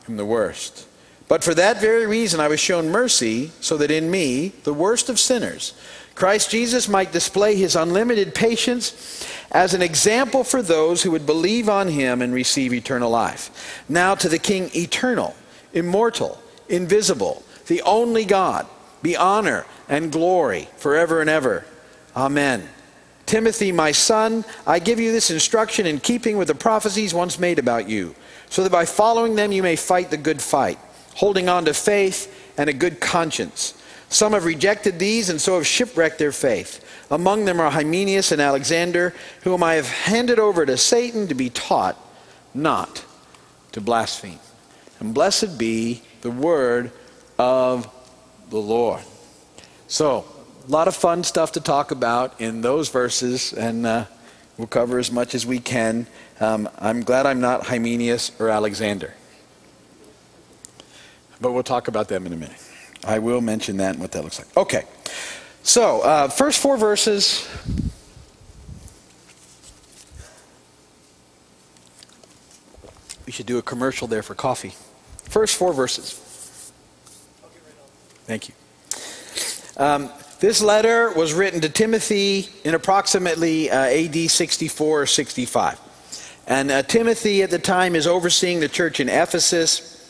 am 0.08 0.15
the 0.15 0.25
worst. 0.25 0.88
But 1.31 1.45
for 1.45 1.53
that 1.53 1.79
very 1.79 2.05
reason 2.07 2.41
I 2.41 2.50
was 2.50 2.59
shown 2.59 2.89
mercy, 2.89 3.51
so 3.61 3.77
that 3.77 3.89
in 3.89 4.11
me, 4.11 4.50
the 4.65 4.73
worst 4.73 5.07
of 5.07 5.17
sinners, 5.17 5.73
Christ 6.13 6.51
Jesus 6.51 6.89
might 6.89 7.13
display 7.13 7.55
his 7.55 7.73
unlimited 7.73 8.35
patience 8.35 9.25
as 9.50 9.73
an 9.73 9.81
example 9.81 10.43
for 10.43 10.61
those 10.61 11.03
who 11.03 11.11
would 11.11 11.25
believe 11.25 11.69
on 11.69 11.88
him 11.88 12.21
and 12.21 12.33
receive 12.33 12.73
eternal 12.73 13.09
life. 13.09 13.81
Now 13.88 14.13
to 14.15 14.27
the 14.27 14.39
King 14.39 14.71
eternal, 14.75 15.33
immortal, 15.71 16.38
invisible, 16.67 17.43
the 17.67 17.81
only 17.83 18.25
God, 18.25 18.67
be 19.01 19.15
honor 19.15 19.65
and 19.88 20.11
glory 20.11 20.67
forever 20.75 21.21
and 21.21 21.29
ever. 21.29 21.63
Amen. 22.13 22.67
Timothy, 23.25 23.71
my 23.71 23.93
son, 23.93 24.43
I 24.67 24.79
give 24.79 25.00
you 25.00 25.13
this 25.13 25.31
instruction 25.31 25.85
in 25.85 26.01
keeping 26.01 26.35
with 26.35 26.50
the 26.50 26.55
prophecies 26.55 27.13
once 27.13 27.39
made 27.39 27.57
about 27.57 27.88
you, 27.88 28.15
so 28.50 28.63
that 28.63 28.71
by 28.73 28.83
following 28.83 29.35
them 29.35 29.53
you 29.53 29.63
may 29.63 29.77
fight 29.77 30.09
the 30.09 30.17
good 30.17 30.41
fight 30.41 30.77
holding 31.15 31.50
on 31.50 31.65
to 31.65 31.74
faith 31.74 32.53
and 32.58 32.70
a 32.70 32.74
good 32.74 33.00
conscience. 33.00 33.74
Some 34.10 34.34
have 34.34 34.46
rejected 34.46 35.00
these 35.00 35.30
and 35.30 35.39
so 35.39 35.56
have 35.56 35.68
shipwrecked 35.68 36.20
their 36.20 36.32
faith. 36.32 36.86
Among 37.10 37.46
them 37.46 37.60
are 37.62 37.72
Hymenaeus 37.72 38.32
and 38.32 38.41
Alexander, 38.41 39.13
whom 39.44 39.63
I 39.63 39.75
have 39.75 39.88
handed 39.88 40.39
over 40.39 40.65
to 40.65 40.77
Satan 40.77 41.27
to 41.27 41.34
be 41.34 41.50
taught 41.50 41.98
not 42.53 43.06
to 43.72 43.82
blaspheme. 43.82 44.39
And 45.00 45.13
blessed 45.13 45.58
be 45.58 46.01
the 46.22 46.32
word 46.32 46.91
of 47.38 47.89
the 48.50 48.60
Lord. 48.60 49.01
So, 49.88 50.25
a 50.68 50.72
lot 50.72 50.88
of 50.88 50.96
fun 50.96 51.24
stuff 51.24 51.53
to 51.53 51.60
talk 51.60 51.91
about 51.91 52.39
in 52.39 52.62
those 52.62 52.89
verses, 52.89 53.51
and 53.51 53.86
uh, 53.86 54.06
We'll 54.62 54.68
cover 54.68 55.00
as 55.00 55.12
much 55.12 55.34
as 55.34 55.44
we 55.44 55.58
can. 55.58 56.06
Um, 56.39 56.70
I'm 56.77 57.01
glad 57.01 57.25
I'm 57.25 57.41
not 57.41 57.65
Hymenaeus 57.65 58.32
or 58.39 58.50
Alexander. 58.50 59.15
But 61.41 61.53
we'll 61.53 61.63
talk 61.63 61.88
about 61.88 62.07
them 62.07 62.25
in 62.25 62.33
a 62.33 62.38
minute. 62.38 62.57
I 63.03 63.19
will 63.19 63.41
mention 63.41 63.77
that 63.77 63.91
and 63.93 64.00
what 64.00 64.12
that 64.12 64.24
looks 64.24 64.38
like. 64.39 64.55
Okay. 64.55 64.83
So, 65.63 66.01
uh, 66.01 66.27
first 66.27 66.60
four 66.60 66.77
verses. 66.77 67.48
We 73.25 73.31
should 73.31 73.45
do 73.45 73.57
a 73.57 73.62
commercial 73.62 74.07
there 74.07 74.24
for 74.24 74.36
coffee. 74.36 74.74
First 75.24 75.55
four 75.55 75.74
verses. 75.74 76.13
Thank 78.25 78.50
you. 78.50 78.55
Um, 79.77 80.10
this 80.39 80.62
letter 80.62 81.12
was 81.12 81.33
written 81.33 81.62
to 81.62 81.69
Timothy 81.69 82.50
in 82.63 82.74
approximately 82.74 83.69
uh, 83.69 83.86
AD 83.86 84.29
64 84.29 85.01
or 85.01 85.05
65. 85.05 85.79
And 86.48 86.71
uh, 86.71 86.83
Timothy 86.83 87.43
at 87.43 87.51
the 87.51 87.60
time 87.60 87.95
is 87.95 88.07
overseeing 88.07 88.60
the 88.60 88.67
church 88.67 89.00
in 89.00 89.07
Ephesus. 89.07 90.00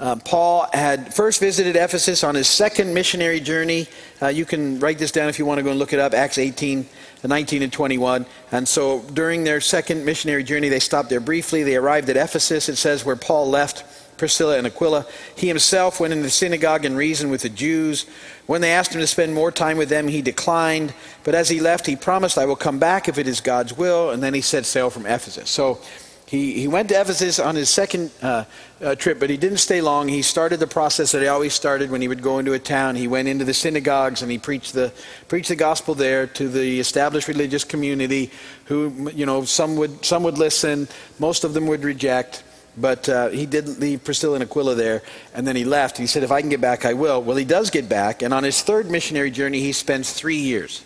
Uh, 0.00 0.16
Paul 0.16 0.66
had 0.72 1.14
first 1.14 1.38
visited 1.38 1.76
Ephesus 1.76 2.24
on 2.24 2.34
his 2.34 2.48
second 2.48 2.92
missionary 2.92 3.38
journey. 3.38 3.86
Uh, 4.20 4.28
you 4.28 4.44
can 4.44 4.80
write 4.80 4.98
this 4.98 5.12
down 5.12 5.28
if 5.28 5.38
you 5.38 5.46
want 5.46 5.58
to 5.58 5.62
go 5.62 5.70
and 5.70 5.78
look 5.78 5.92
it 5.92 6.00
up, 6.00 6.14
Acts 6.14 6.36
18, 6.36 6.86
19, 7.22 7.62
and 7.62 7.72
21. 7.72 8.26
And 8.50 8.66
so 8.66 9.02
during 9.12 9.44
their 9.44 9.60
second 9.60 10.04
missionary 10.04 10.42
journey, 10.42 10.68
they 10.68 10.80
stopped 10.80 11.10
there 11.10 11.20
briefly. 11.20 11.62
They 11.62 11.76
arrived 11.76 12.10
at 12.10 12.16
Ephesus, 12.16 12.68
it 12.68 12.76
says, 12.76 13.04
where 13.04 13.16
Paul 13.16 13.48
left 13.48 13.84
Priscilla 14.18 14.58
and 14.58 14.66
Aquila. 14.66 15.06
He 15.36 15.48
himself 15.48 16.00
went 16.00 16.12
into 16.12 16.24
the 16.24 16.30
synagogue 16.30 16.84
and 16.84 16.96
reasoned 16.96 17.30
with 17.30 17.42
the 17.42 17.48
Jews. 17.48 18.06
When 18.46 18.60
they 18.60 18.72
asked 18.72 18.94
him 18.94 19.00
to 19.00 19.06
spend 19.06 19.34
more 19.34 19.52
time 19.52 19.76
with 19.76 19.88
them, 19.88 20.08
he 20.08 20.22
declined. 20.22 20.92
But 21.22 21.34
as 21.34 21.48
he 21.48 21.60
left, 21.60 21.86
he 21.86 21.96
promised, 21.96 22.36
I 22.38 22.46
will 22.46 22.56
come 22.56 22.78
back 22.78 23.08
if 23.08 23.18
it 23.18 23.28
is 23.28 23.40
God's 23.40 23.76
will. 23.76 24.10
And 24.10 24.22
then 24.22 24.34
he 24.34 24.40
set 24.40 24.66
sail 24.66 24.90
from 24.90 25.06
Ephesus. 25.06 25.50
So 25.50 25.80
he, 26.26 26.58
he 26.58 26.68
went 26.68 26.88
to 26.88 27.00
Ephesus 27.00 27.38
on 27.38 27.54
his 27.54 27.68
second 27.68 28.10
uh, 28.22 28.44
uh, 28.80 28.94
trip, 28.94 29.20
but 29.20 29.28
he 29.28 29.36
didn't 29.36 29.58
stay 29.58 29.82
long. 29.82 30.08
He 30.08 30.22
started 30.22 30.58
the 30.58 30.66
process 30.66 31.12
that 31.12 31.20
he 31.20 31.28
always 31.28 31.52
started 31.52 31.90
when 31.90 32.00
he 32.00 32.08
would 32.08 32.22
go 32.22 32.38
into 32.38 32.54
a 32.54 32.58
town. 32.58 32.96
He 32.96 33.08
went 33.08 33.28
into 33.28 33.44
the 33.44 33.52
synagogues 33.52 34.22
and 34.22 34.32
he 34.32 34.38
preached 34.38 34.72
the, 34.72 34.92
preached 35.28 35.50
the 35.50 35.56
gospel 35.56 35.94
there 35.94 36.26
to 36.28 36.48
the 36.48 36.80
established 36.80 37.28
religious 37.28 37.62
community 37.62 38.30
who, 38.64 39.10
you 39.14 39.26
know, 39.26 39.44
some 39.44 39.76
would, 39.76 40.04
some 40.04 40.22
would 40.22 40.38
listen, 40.38 40.88
most 41.18 41.44
of 41.44 41.52
them 41.52 41.66
would 41.66 41.84
reject. 41.84 42.42
But 42.76 43.08
uh, 43.08 43.28
he 43.28 43.46
didn't 43.46 43.78
leave 43.78 44.02
Priscilla 44.02 44.34
and 44.34 44.42
Aquila 44.42 44.74
there, 44.74 45.02
and 45.32 45.46
then 45.46 45.54
he 45.54 45.64
left. 45.64 45.96
He 45.96 46.08
said, 46.08 46.24
If 46.24 46.32
I 46.32 46.40
can 46.40 46.50
get 46.50 46.60
back, 46.60 46.84
I 46.84 46.94
will. 46.94 47.22
Well, 47.22 47.36
he 47.36 47.44
does 47.44 47.70
get 47.70 47.88
back, 47.88 48.20
and 48.20 48.34
on 48.34 48.42
his 48.42 48.62
third 48.62 48.90
missionary 48.90 49.30
journey, 49.30 49.60
he 49.60 49.70
spends 49.70 50.12
three 50.12 50.38
years 50.38 50.82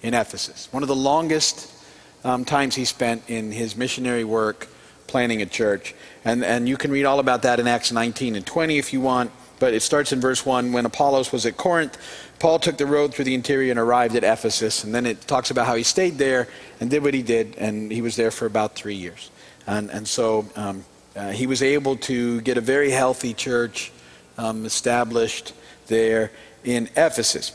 in 0.00 0.14
Ephesus. 0.14 0.68
One 0.70 0.84
of 0.84 0.88
the 0.88 0.94
longest 0.94 1.72
um, 2.22 2.44
times 2.44 2.76
he 2.76 2.84
spent 2.84 3.28
in 3.28 3.50
his 3.50 3.74
missionary 3.74 4.22
work 4.22 4.68
planning 5.06 5.42
a 5.42 5.46
church. 5.46 5.94
And, 6.24 6.44
and 6.44 6.68
you 6.68 6.76
can 6.76 6.90
read 6.90 7.04
all 7.04 7.18
about 7.18 7.42
that 7.42 7.60
in 7.60 7.66
Acts 7.66 7.92
19 7.92 8.36
and 8.36 8.46
20 8.46 8.78
if 8.78 8.92
you 8.92 9.00
want. 9.00 9.30
But 9.60 9.72
it 9.72 9.82
starts 9.82 10.12
in 10.12 10.20
verse 10.20 10.44
1 10.44 10.72
when 10.72 10.84
Apollos 10.84 11.32
was 11.32 11.46
at 11.46 11.56
Corinth. 11.56 11.96
Paul 12.38 12.58
took 12.58 12.76
the 12.76 12.86
road 12.86 13.14
through 13.14 13.24
the 13.24 13.34
interior 13.34 13.70
and 13.70 13.78
arrived 13.78 14.16
at 14.16 14.24
Ephesus. 14.24 14.84
And 14.84 14.94
then 14.94 15.06
it 15.06 15.20
talks 15.22 15.50
about 15.50 15.66
how 15.66 15.76
he 15.76 15.84
stayed 15.84 16.18
there 16.18 16.48
and 16.80 16.90
did 16.90 17.02
what 17.02 17.14
he 17.14 17.22
did. 17.22 17.56
And 17.56 17.90
he 17.90 18.02
was 18.02 18.16
there 18.16 18.30
for 18.30 18.46
about 18.46 18.74
three 18.74 18.96
years. 18.96 19.30
And, 19.66 19.90
and 19.90 20.06
so 20.06 20.46
um, 20.56 20.84
uh, 21.16 21.30
he 21.30 21.46
was 21.46 21.62
able 21.62 21.96
to 21.96 22.40
get 22.40 22.58
a 22.58 22.60
very 22.60 22.90
healthy 22.90 23.32
church 23.32 23.92
um, 24.36 24.66
established 24.66 25.52
there 25.86 26.32
in 26.64 26.88
Ephesus. 26.96 27.52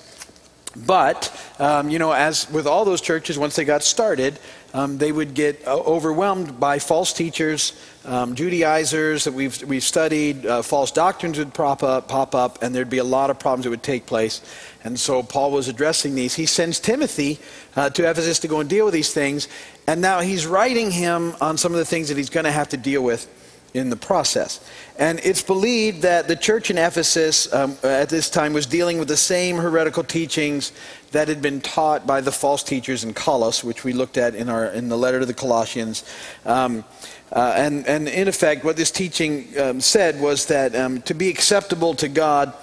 But, 0.75 1.35
um, 1.57 1.89
you 1.89 1.99
know, 1.99 2.11
as 2.11 2.49
with 2.51 2.67
all 2.67 2.85
those 2.85 3.01
churches, 3.01 3.37
once 3.37 3.55
they 3.55 3.65
got 3.65 3.83
started, 3.83 4.39
um, 4.73 4.97
they 4.97 5.11
would 5.11 5.33
get 5.33 5.65
uh, 5.67 5.77
overwhelmed 5.77 6.59
by 6.59 6.79
false 6.79 7.13
teachers, 7.13 7.73
um, 8.05 8.35
Judaizers 8.35 9.23
that 9.23 9.33
we've, 9.33 9.61
we've 9.63 9.83
studied, 9.83 10.45
uh, 10.45 10.61
false 10.61 10.91
doctrines 10.91 11.37
would 11.37 11.53
pop 11.53 11.83
up, 11.83 12.07
pop 12.07 12.35
up, 12.35 12.61
and 12.61 12.73
there'd 12.73 12.89
be 12.89 12.99
a 12.99 13.03
lot 13.03 13.29
of 13.29 13.39
problems 13.39 13.63
that 13.65 13.71
would 13.71 13.83
take 13.83 14.05
place. 14.05 14.41
And 14.83 14.99
so 14.99 15.23
Paul 15.23 15.51
was 15.51 15.67
addressing 15.67 16.15
these. 16.15 16.35
He 16.35 16.45
sends 16.45 16.79
Timothy 16.79 17.39
uh, 17.75 17.89
to 17.91 18.09
Ephesus 18.09 18.39
to 18.39 18.47
go 18.47 18.59
and 18.59 18.69
deal 18.69 18.85
with 18.85 18.93
these 18.93 19.13
things, 19.13 19.47
and 19.87 20.01
now 20.01 20.19
he's 20.19 20.45
writing 20.45 20.91
him 20.91 21.35
on 21.41 21.57
some 21.57 21.71
of 21.71 21.79
the 21.79 21.85
things 21.85 22.09
that 22.09 22.17
he's 22.17 22.29
going 22.29 22.45
to 22.45 22.51
have 22.51 22.69
to 22.69 22.77
deal 22.77 23.03
with 23.03 23.27
in 23.73 23.89
the 23.89 23.95
process. 23.95 24.59
And 24.97 25.19
it's 25.23 25.41
believed 25.41 26.01
that 26.01 26.27
the 26.27 26.35
church 26.35 26.69
in 26.71 26.77
Ephesus 26.77 27.51
um, 27.53 27.77
at 27.83 28.09
this 28.09 28.29
time 28.29 28.53
was 28.53 28.65
dealing 28.65 28.97
with 28.97 29.07
the 29.07 29.17
same 29.17 29.57
heretical 29.57 30.03
teachings 30.03 30.71
that 31.11 31.27
had 31.27 31.41
been 31.41 31.61
taught 31.61 32.05
by 32.05 32.21
the 32.21 32.31
false 32.31 32.63
teachers 32.63 33.03
in 33.03 33.13
Colossus, 33.13 33.63
which 33.63 33.83
we 33.83 33.93
looked 33.93 34.17
at 34.17 34.35
in, 34.35 34.49
our, 34.49 34.65
in 34.65 34.89
the 34.89 34.97
letter 34.97 35.19
to 35.19 35.25
the 35.25 35.33
Colossians. 35.33 36.03
Um, 36.45 36.83
uh, 37.31 37.53
and, 37.55 37.85
and 37.87 38.07
in 38.07 38.27
effect, 38.27 38.63
what 38.63 38.75
this 38.75 38.91
teaching 38.91 39.47
um, 39.59 39.81
said 39.81 40.19
was 40.19 40.47
that 40.47 40.75
um, 40.75 41.01
to 41.03 41.13
be 41.13 41.29
acceptable 41.29 41.93
to 41.95 42.07
God, 42.07 42.53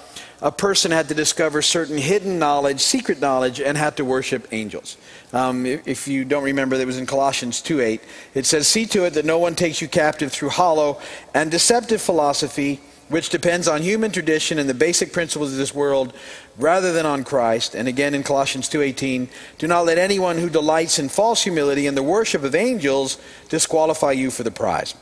a 0.42 0.52
person 0.52 0.90
had 0.90 1.08
to 1.08 1.14
discover 1.14 1.62
certain 1.62 1.96
hidden 1.96 2.38
knowledge, 2.38 2.80
secret 2.80 3.20
knowledge, 3.20 3.60
and 3.60 3.78
had 3.78 3.96
to 3.96 4.04
worship 4.04 4.46
angels. 4.52 4.96
Um, 5.36 5.66
if 5.66 6.08
you 6.08 6.24
don't 6.24 6.44
remember, 6.44 6.78
that 6.78 6.86
was 6.86 6.96
in 6.96 7.04
Colossians 7.04 7.60
2.8. 7.60 8.00
It 8.32 8.46
says, 8.46 8.66
See 8.66 8.86
to 8.86 9.04
it 9.04 9.10
that 9.10 9.26
no 9.26 9.38
one 9.38 9.54
takes 9.54 9.82
you 9.82 9.86
captive 9.86 10.32
through 10.32 10.48
hollow 10.48 10.98
and 11.34 11.50
deceptive 11.50 12.00
philosophy, 12.00 12.80
which 13.10 13.28
depends 13.28 13.68
on 13.68 13.82
human 13.82 14.10
tradition 14.10 14.58
and 14.58 14.66
the 14.66 14.72
basic 14.72 15.12
principles 15.12 15.52
of 15.52 15.58
this 15.58 15.74
world 15.74 16.14
rather 16.56 16.90
than 16.90 17.04
on 17.04 17.22
Christ. 17.22 17.74
And 17.74 17.86
again 17.86 18.14
in 18.14 18.22
Colossians 18.22 18.66
2:18, 18.70 19.28
do 19.58 19.66
not 19.66 19.84
let 19.84 19.98
anyone 19.98 20.38
who 20.38 20.48
delights 20.48 20.98
in 20.98 21.10
false 21.10 21.42
humility 21.42 21.86
and 21.86 21.98
the 21.98 22.02
worship 22.02 22.42
of 22.42 22.54
angels 22.54 23.18
disqualify 23.50 24.12
you 24.12 24.30
for 24.30 24.42
the 24.42 24.50
prize. 24.50 24.94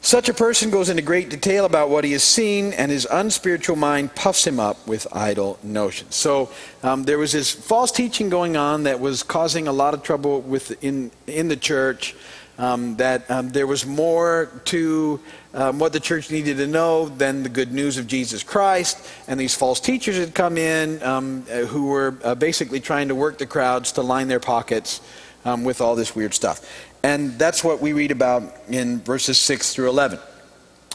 Such 0.00 0.28
a 0.28 0.34
person 0.34 0.70
goes 0.70 0.88
into 0.88 1.02
great 1.02 1.28
detail 1.28 1.64
about 1.64 1.90
what 1.90 2.04
he 2.04 2.12
has 2.12 2.22
seen, 2.22 2.72
and 2.72 2.90
his 2.90 3.06
unspiritual 3.10 3.76
mind 3.76 4.14
puffs 4.14 4.46
him 4.46 4.60
up 4.60 4.86
with 4.86 5.06
idle 5.12 5.58
notions. 5.62 6.14
So 6.14 6.50
um, 6.82 7.02
there 7.02 7.18
was 7.18 7.32
this 7.32 7.52
false 7.52 7.90
teaching 7.90 8.28
going 8.28 8.56
on 8.56 8.84
that 8.84 9.00
was 9.00 9.22
causing 9.22 9.66
a 9.66 9.72
lot 9.72 9.94
of 9.94 10.02
trouble 10.02 10.40
with 10.40 10.82
in 10.82 11.10
in 11.26 11.48
the 11.48 11.56
church. 11.56 12.14
Um, 12.60 12.96
that 12.96 13.30
um, 13.30 13.50
there 13.50 13.68
was 13.68 13.86
more 13.86 14.50
to 14.64 15.20
um, 15.54 15.78
what 15.78 15.92
the 15.92 16.00
church 16.00 16.28
needed 16.32 16.56
to 16.56 16.66
know 16.66 17.08
than 17.08 17.44
the 17.44 17.48
good 17.48 17.70
news 17.70 17.98
of 17.98 18.08
Jesus 18.08 18.42
Christ. 18.42 18.98
And 19.28 19.38
these 19.38 19.54
false 19.54 19.78
teachers 19.78 20.16
had 20.16 20.34
come 20.34 20.58
in 20.58 21.00
um, 21.04 21.44
uh, 21.48 21.66
who 21.66 21.86
were 21.86 22.18
uh, 22.24 22.34
basically 22.34 22.80
trying 22.80 23.06
to 23.08 23.14
work 23.14 23.38
the 23.38 23.46
crowds 23.46 23.92
to 23.92 24.02
line 24.02 24.26
their 24.26 24.40
pockets 24.40 25.00
um, 25.44 25.64
with 25.64 25.80
all 25.80 25.94
this 25.94 26.16
weird 26.16 26.34
stuff. 26.34 26.60
And 27.02 27.38
that's 27.38 27.62
what 27.62 27.80
we 27.80 27.92
read 27.92 28.10
about 28.10 28.42
in 28.68 29.00
verses 29.00 29.38
6 29.38 29.74
through 29.74 29.88
11 29.88 30.18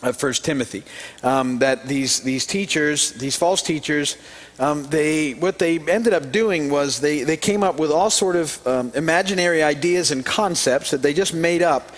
of 0.03 0.21
1 0.21 0.33
Timothy. 0.33 0.83
Um, 1.23 1.59
that 1.59 1.87
these, 1.87 2.21
these 2.21 2.45
teachers, 2.45 3.13
these 3.13 3.35
false 3.35 3.61
teachers, 3.61 4.17
um, 4.59 4.83
they, 4.83 5.33
what 5.33 5.59
they 5.59 5.79
ended 5.79 6.13
up 6.13 6.31
doing 6.31 6.69
was 6.69 6.99
they, 6.99 7.23
they 7.23 7.37
came 7.37 7.63
up 7.63 7.79
with 7.79 7.91
all 7.91 8.09
sort 8.09 8.35
of 8.35 8.67
um, 8.67 8.91
imaginary 8.95 9.63
ideas 9.63 10.11
and 10.11 10.25
concepts 10.25 10.91
that 10.91 11.01
they 11.01 11.13
just 11.13 11.33
made 11.33 11.61
up. 11.61 11.91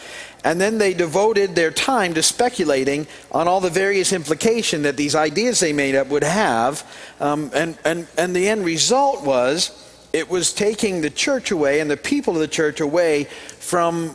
And 0.44 0.62
then 0.62 0.78
they 0.78 0.94
devoted 0.94 1.56
their 1.56 1.72
time 1.72 2.14
to 2.14 2.22
speculating 2.22 3.08
on 3.32 3.48
all 3.48 3.60
the 3.62 3.72
various 3.72 4.14
implication 4.14 4.84
that 4.84 4.96
these 4.96 5.16
ideas 5.16 5.60
they 5.60 5.74
made 5.74 5.96
up 5.96 6.08
would 6.08 6.24
have. 6.24 6.88
Um, 7.20 7.50
and, 7.56 7.76
and, 7.84 8.08
and 8.16 8.36
the 8.36 8.48
end 8.48 8.64
result 8.64 9.26
was 9.26 9.85
it 10.16 10.30
was 10.30 10.54
taking 10.54 11.02
the 11.02 11.10
church 11.10 11.52
away 11.52 11.82
and 11.82 11.92
the 11.92 11.98
people 11.98 12.36
of 12.36 12.40
the 12.40 12.48
church 12.48 12.80
away 12.80 13.26
from 13.60 14.12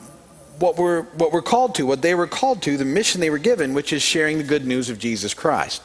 what 0.59 0.79
we're, 0.79 1.03
what 1.03 1.31
we're 1.31 1.43
called 1.43 1.75
to, 1.75 1.85
what 1.85 2.01
they 2.01 2.15
were 2.15 2.27
called 2.27 2.63
to, 2.63 2.79
the 2.79 2.87
mission 2.87 3.21
they 3.21 3.29
were 3.29 3.37
given, 3.37 3.75
which 3.75 3.93
is 3.93 4.01
sharing 4.01 4.39
the 4.39 4.45
good 4.45 4.65
news 4.65 4.89
of 4.89 4.99
Jesus 4.99 5.35
Christ. 5.35 5.83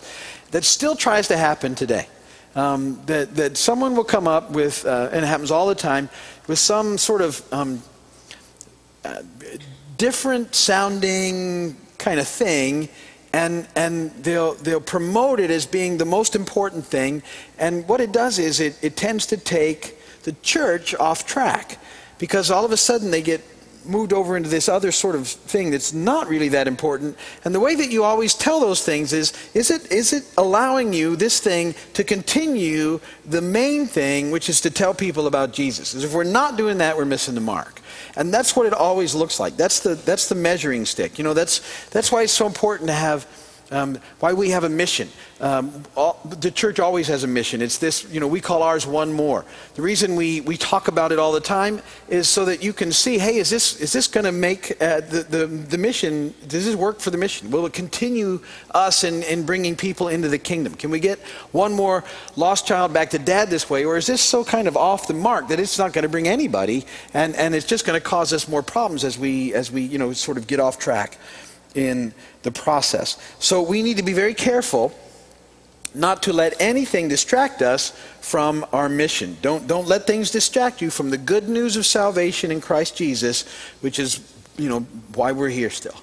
That 0.52 0.64
still 0.64 0.96
tries 0.96 1.28
to 1.28 1.38
happen 1.38 1.76
today. 1.76 2.08
Um, 2.56 3.02
that, 3.08 3.36
that 3.36 3.58
someone 3.58 3.94
will 3.94 4.06
come 4.06 4.26
up 4.26 4.52
with, 4.52 4.86
uh, 4.86 5.10
and 5.12 5.26
it 5.26 5.28
happens 5.28 5.52
all 5.52 5.68
the 5.68 5.76
time, 5.76 6.10
with 6.48 6.60
some 6.60 6.98
sort 6.98 7.22
of 7.22 7.44
um, 7.54 7.84
uh, 9.04 9.22
different 9.98 10.56
sounding 10.56 11.76
kind 11.98 12.22
of 12.22 12.28
thing, 12.28 12.88
and, 13.34 13.68
and 13.76 14.12
they'll, 14.24 14.54
they'll 14.54 14.80
promote 14.80 15.42
it 15.42 15.52
as 15.52 15.66
being 15.66 15.98
the 15.98 16.06
most 16.06 16.38
important 16.38 16.86
thing. 16.86 17.22
And 17.60 17.86
what 17.90 18.00
it 18.00 18.14
does 18.14 18.40
is 18.40 18.62
it, 18.62 18.82
it 18.82 18.96
tends 18.96 19.26
to 19.26 19.36
take 19.36 19.95
the 20.26 20.34
church 20.42 20.94
off 20.96 21.26
track 21.26 21.78
because 22.18 22.52
all 22.52 22.66
of 22.66 22.72
a 22.72 22.78
sudden 22.78 23.12
they 23.12 23.22
get 23.22 23.42
moved 23.86 24.14
over 24.14 24.36
into 24.36 24.50
this 24.50 24.68
other 24.68 24.92
sort 24.92 25.16
of 25.16 25.28
thing 25.28 25.70
that's 25.70 25.94
not 25.94 26.28
really 26.28 26.50
that 26.50 26.68
important. 26.68 27.16
And 27.44 27.54
the 27.54 27.60
way 27.60 27.76
that 27.76 27.92
you 27.92 28.04
always 28.04 28.34
tell 28.34 28.60
those 28.60 28.84
things 28.84 29.14
is 29.14 29.32
is 29.54 29.70
it 29.72 29.92
is 29.92 30.12
it 30.12 30.24
allowing 30.38 30.92
you 30.92 31.16
this 31.16 31.40
thing 31.40 31.76
to 31.94 32.04
continue 32.04 33.00
the 33.26 33.42
main 33.42 33.86
thing 33.86 34.32
which 34.32 34.50
is 34.50 34.62
to 34.62 34.72
tell 34.72 34.94
people 34.94 35.28
about 35.28 35.54
Jesus. 35.54 35.92
Because 35.92 36.04
if 36.04 36.14
we're 36.14 36.24
not 36.24 36.58
doing 36.58 36.80
that 36.80 36.98
we're 36.98 37.06
missing 37.06 37.36
the 37.36 37.42
mark. 37.42 37.82
And 38.18 38.34
that's 38.34 38.56
what 38.56 38.66
it 38.66 38.74
always 38.74 39.14
looks 39.14 39.40
like. 39.40 39.56
That's 39.56 39.80
the 39.80 39.96
that's 39.96 40.30
the 40.30 40.36
measuring 40.36 40.86
stick. 40.86 41.18
You 41.18 41.24
know, 41.24 41.34
that's 41.34 41.88
that's 41.90 42.12
why 42.12 42.24
it's 42.24 42.34
so 42.34 42.48
important 42.48 42.88
to 42.88 42.96
have 42.96 43.28
um, 43.72 43.98
why 44.20 44.34
we 44.34 44.52
have 44.52 44.64
a 44.64 44.70
mission. 44.70 45.10
Um, 45.42 45.84
all, 45.96 46.20
the 46.40 46.52
church 46.52 46.80
always 46.80 47.08
has 47.08 47.24
a 47.24 47.28
mission. 47.28 47.62
It's 47.62 47.78
this, 47.78 48.10
you 48.12 48.20
know, 48.20 48.28
we 48.28 48.40
call 48.40 48.64
ours 48.64 48.88
one 48.88 49.12
more. 49.12 49.44
The 49.74 49.82
reason 49.82 50.16
we, 50.16 50.42
we 50.42 50.56
talk 50.56 50.88
about 50.88 51.12
it 51.12 51.20
all 51.20 51.32
the 51.32 51.42
time 51.42 51.82
is 52.08 52.30
so 52.30 52.46
that 52.46 52.64
you 52.64 52.74
can 52.74 52.92
see, 52.92 53.18
hey, 53.18 53.36
is 53.38 53.50
this, 53.50 53.82
is 53.82 53.92
this 53.92 54.08
going 54.08 54.26
to 54.26 54.32
make 54.32 54.72
uh, 54.82 55.02
the, 55.02 55.26
the, 55.30 55.46
the 55.48 55.78
mission, 55.78 56.34
does 56.48 56.66
this 56.66 56.76
work 56.76 57.00
for 57.00 57.10
the 57.10 57.18
mission? 57.18 57.52
Will 57.52 57.66
it 57.66 57.74
continue 57.74 58.42
us 58.72 59.04
in, 59.04 59.24
in 59.24 59.46
bringing 59.46 59.76
people 59.76 60.08
into 60.08 60.30
the 60.30 60.40
kingdom? 60.40 60.76
Can 60.76 60.90
we 60.90 61.00
get 61.00 61.20
one 61.52 61.74
more 61.74 62.04
lost 62.36 62.68
child 62.68 62.94
back 62.94 63.10
to 63.10 63.20
dad 63.20 63.50
this 63.50 63.70
way? 63.70 63.84
Or 63.84 63.98
is 63.98 64.08
this 64.08 64.22
so 64.22 64.44
kind 64.44 64.68
of 64.68 64.78
off 64.78 65.08
the 65.08 65.14
mark 65.14 65.50
that 65.50 65.60
it's 65.60 65.78
not 65.78 65.92
going 65.92 66.04
to 66.04 66.10
bring 66.10 66.28
anybody 66.28 66.86
and, 67.14 67.36
and 67.36 67.54
it's 67.54 67.66
just 67.66 67.86
going 67.86 68.00
to 68.00 68.06
cause 68.06 68.32
us 68.32 68.48
more 68.48 68.64
problems 68.64 69.04
as 69.04 69.18
we, 69.18 69.54
as 69.54 69.72
we, 69.72 69.82
you 69.82 69.98
know, 69.98 70.14
sort 70.14 70.38
of 70.38 70.48
get 70.48 70.60
off 70.60 70.80
track? 70.80 71.18
In 71.76 72.14
the 72.44 72.52
process. 72.52 73.18
So 73.40 73.62
we 73.62 73.84
need 73.84 73.98
to 73.98 74.04
be 74.04 74.14
very 74.14 74.34
careful 74.34 74.94
not 75.94 76.24
to 76.24 76.34
let 76.34 76.60
anything 76.62 77.08
distract 77.08 77.62
us 77.62 77.92
from 78.20 78.66
our 78.74 78.90
mission. 78.90 79.38
Don't, 79.42 79.66
don't 79.68 79.88
let 79.88 80.06
things 80.06 80.30
distract 80.30 80.82
you 80.82 80.90
from 80.90 81.10
the 81.10 81.18
good 81.18 81.48
news 81.48 81.78
of 81.78 81.86
salvation 81.86 82.52
in 82.52 82.60
Christ 82.60 82.98
Jesus, 82.98 83.46
which 83.82 83.98
is, 83.98 84.20
you 84.58 84.68
know, 84.68 84.82
why 85.14 85.32
we're 85.32 85.50
here 85.50 85.70
still. 85.70 85.96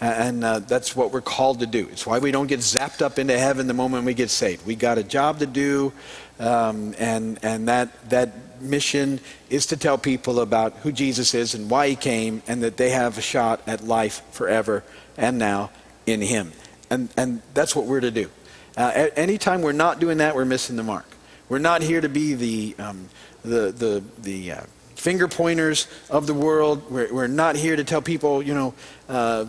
And 0.00 0.44
uh, 0.44 0.58
that's 0.58 0.96
what 0.96 1.12
we're 1.12 1.20
called 1.20 1.60
to 1.60 1.66
do. 1.66 1.88
It's 1.92 2.06
why 2.06 2.18
we 2.18 2.30
don't 2.30 2.46
get 2.46 2.60
zapped 2.60 3.00
up 3.00 3.18
into 3.18 3.38
heaven 3.38 3.66
the 3.66 3.74
moment 3.74 4.04
we 4.04 4.14
get 4.14 4.30
saved. 4.30 4.66
We 4.66 4.74
got 4.74 4.98
a 4.98 5.04
job 5.04 5.38
to 5.38 5.46
do, 5.46 5.92
um, 6.38 6.94
and, 6.98 7.38
and 7.42 7.68
that, 7.68 8.10
that 8.10 8.60
mission 8.60 9.20
is 9.50 9.66
to 9.66 9.76
tell 9.76 9.98
people 9.98 10.40
about 10.40 10.72
who 10.78 10.92
Jesus 10.92 11.34
is 11.34 11.54
and 11.54 11.70
why 11.70 11.88
he 11.88 11.96
came, 11.96 12.42
and 12.46 12.62
that 12.62 12.76
they 12.76 12.90
have 12.90 13.18
a 13.18 13.22
shot 13.22 13.60
at 13.66 13.84
life 13.84 14.22
forever 14.32 14.82
and 15.16 15.38
now 15.38 15.70
in 16.06 16.20
Him. 16.20 16.52
And, 16.90 17.08
and 17.16 17.42
that's 17.54 17.74
what 17.74 17.86
we're 17.86 18.00
to 18.00 18.10
do. 18.10 18.30
Uh, 18.76 19.08
anytime 19.16 19.62
we're 19.62 19.72
not 19.72 20.00
doing 20.00 20.18
that, 20.18 20.34
we're 20.34 20.44
missing 20.44 20.76
the 20.76 20.82
mark. 20.82 21.06
We're 21.48 21.58
not 21.58 21.82
here 21.82 22.00
to 22.00 22.08
be 22.08 22.34
the, 22.34 22.74
um, 22.78 23.08
the, 23.42 23.70
the, 23.70 24.02
the 24.18 24.52
uh, 24.52 24.60
finger 24.96 25.28
pointers 25.28 25.86
of 26.10 26.26
the 26.26 26.34
world. 26.34 26.90
We're, 26.90 27.12
we're 27.12 27.26
not 27.26 27.56
here 27.56 27.76
to 27.76 27.84
tell 27.84 28.02
people, 28.02 28.42
you 28.42 28.54
know, 28.54 28.74
uh, 29.08 29.44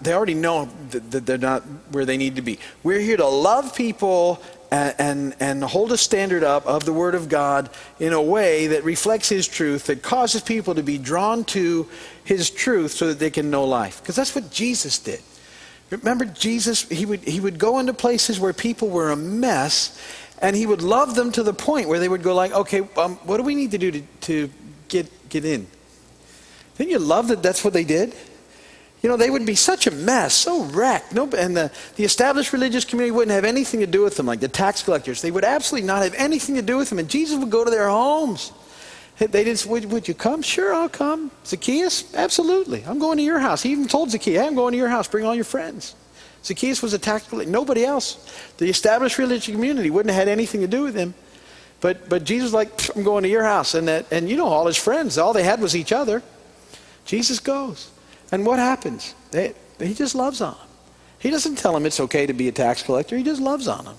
they 0.00 0.14
already 0.14 0.34
know 0.34 0.68
that 0.90 1.26
they're 1.26 1.38
not 1.38 1.62
where 1.90 2.04
they 2.04 2.16
need 2.16 2.36
to 2.36 2.42
be. 2.42 2.58
We're 2.82 3.00
here 3.00 3.16
to 3.16 3.26
love 3.26 3.74
people 3.76 4.40
and, 4.74 5.36
and, 5.40 5.62
hold 5.62 5.92
a 5.92 5.96
standard 5.96 6.42
up 6.42 6.66
of 6.66 6.84
the 6.84 6.92
Word 6.92 7.14
of 7.14 7.28
God 7.28 7.70
in 8.00 8.12
a 8.12 8.20
way 8.20 8.68
that 8.68 8.82
reflects 8.82 9.28
His 9.28 9.46
truth, 9.46 9.86
that 9.86 10.02
causes 10.02 10.42
people 10.42 10.74
to 10.74 10.82
be 10.82 10.98
drawn 10.98 11.44
to 11.44 11.88
His 12.24 12.50
truth 12.50 12.92
so 12.92 13.08
that 13.08 13.18
they 13.18 13.30
can 13.30 13.50
know 13.50 13.64
life. 13.64 14.00
Because 14.00 14.16
that's 14.16 14.34
what 14.34 14.50
Jesus 14.50 14.98
did. 14.98 15.20
Remember, 15.90 16.24
Jesus, 16.24 16.88
he 16.88 17.06
would, 17.06 17.20
he 17.20 17.40
would 17.40 17.58
go 17.58 17.78
into 17.78 17.92
places 17.92 18.40
where 18.40 18.52
people 18.52 18.88
were 18.88 19.10
a 19.10 19.16
mess, 19.16 20.00
and 20.40 20.56
He 20.56 20.66
would 20.66 20.82
love 20.82 21.14
them 21.14 21.30
to 21.32 21.42
the 21.42 21.54
point 21.54 21.88
where 21.88 21.98
they 21.98 22.08
would 22.08 22.22
go 22.22 22.34
like, 22.34 22.52
okay, 22.52 22.80
um, 22.96 23.16
what 23.18 23.36
do 23.36 23.42
we 23.42 23.54
need 23.54 23.70
to 23.72 23.78
do 23.78 23.90
to, 23.92 24.02
to 24.22 24.50
get, 24.88 25.28
get 25.28 25.44
in? 25.44 25.66
Didn't 26.78 26.90
you 26.90 26.98
love 26.98 27.28
that 27.28 27.42
that's 27.42 27.62
what 27.62 27.72
they 27.72 27.84
did? 27.84 28.14
You 29.04 29.10
know, 29.10 29.18
they 29.18 29.28
would 29.28 29.44
be 29.44 29.54
such 29.54 29.86
a 29.86 29.90
mess, 29.90 30.32
so 30.32 30.64
wrecked. 30.64 31.12
And 31.12 31.54
the, 31.54 31.70
the 31.96 32.04
established 32.04 32.54
religious 32.54 32.86
community 32.86 33.10
wouldn't 33.10 33.34
have 33.34 33.44
anything 33.44 33.80
to 33.80 33.86
do 33.86 34.02
with 34.02 34.16
them, 34.16 34.24
like 34.24 34.40
the 34.40 34.48
tax 34.48 34.82
collectors. 34.82 35.20
They 35.20 35.30
would 35.30 35.44
absolutely 35.44 35.86
not 35.86 36.02
have 36.02 36.14
anything 36.14 36.54
to 36.54 36.62
do 36.62 36.78
with 36.78 36.88
them. 36.88 36.98
And 36.98 37.06
Jesus 37.06 37.38
would 37.38 37.50
go 37.50 37.66
to 37.66 37.70
their 37.70 37.90
homes. 37.90 38.50
They 39.18 39.44
didn't, 39.44 39.66
would, 39.66 39.84
would 39.92 40.08
you 40.08 40.14
come? 40.14 40.40
Sure, 40.40 40.72
I'll 40.72 40.88
come. 40.88 41.30
Zacchaeus? 41.44 42.14
Absolutely. 42.14 42.82
I'm 42.86 42.98
going 42.98 43.18
to 43.18 43.22
your 43.22 43.40
house. 43.40 43.62
He 43.62 43.72
even 43.72 43.88
told 43.88 44.10
Zacchaeus, 44.10 44.40
hey, 44.40 44.46
I'm 44.46 44.54
going 44.54 44.72
to 44.72 44.78
your 44.78 44.88
house. 44.88 45.06
Bring 45.06 45.26
all 45.26 45.34
your 45.34 45.44
friends. 45.44 45.94
Zacchaeus 46.42 46.80
was 46.80 46.94
a 46.94 46.98
tax 46.98 47.28
collector. 47.28 47.52
Nobody 47.52 47.84
else. 47.84 48.16
The 48.56 48.70
established 48.70 49.18
religious 49.18 49.52
community 49.52 49.90
wouldn't 49.90 50.14
have 50.14 50.20
had 50.26 50.28
anything 50.28 50.62
to 50.62 50.66
do 50.66 50.82
with 50.82 50.94
him. 50.94 51.12
But, 51.82 52.08
but 52.08 52.24
Jesus 52.24 52.44
was 52.44 52.54
like, 52.54 52.96
I'm 52.96 53.02
going 53.02 53.24
to 53.24 53.28
your 53.28 53.44
house. 53.44 53.74
And, 53.74 53.86
that, 53.86 54.10
and 54.10 54.30
you 54.30 54.38
know, 54.38 54.46
all 54.46 54.66
his 54.66 54.78
friends, 54.78 55.18
all 55.18 55.34
they 55.34 55.42
had 55.42 55.60
was 55.60 55.76
each 55.76 55.92
other. 55.92 56.22
Jesus 57.04 57.38
goes. 57.38 57.90
And 58.32 58.44
what 58.46 58.58
happens? 58.58 59.14
They, 59.30 59.54
he 59.78 59.94
just 59.94 60.14
loves 60.14 60.40
on 60.40 60.54
them. 60.54 60.68
He 61.18 61.30
doesn't 61.30 61.56
tell 61.56 61.72
them 61.72 61.86
it's 61.86 62.00
okay 62.00 62.26
to 62.26 62.32
be 62.32 62.48
a 62.48 62.52
tax 62.52 62.82
collector. 62.82 63.16
He 63.16 63.22
just 63.22 63.40
loves 63.40 63.68
on 63.68 63.84
them. 63.84 63.96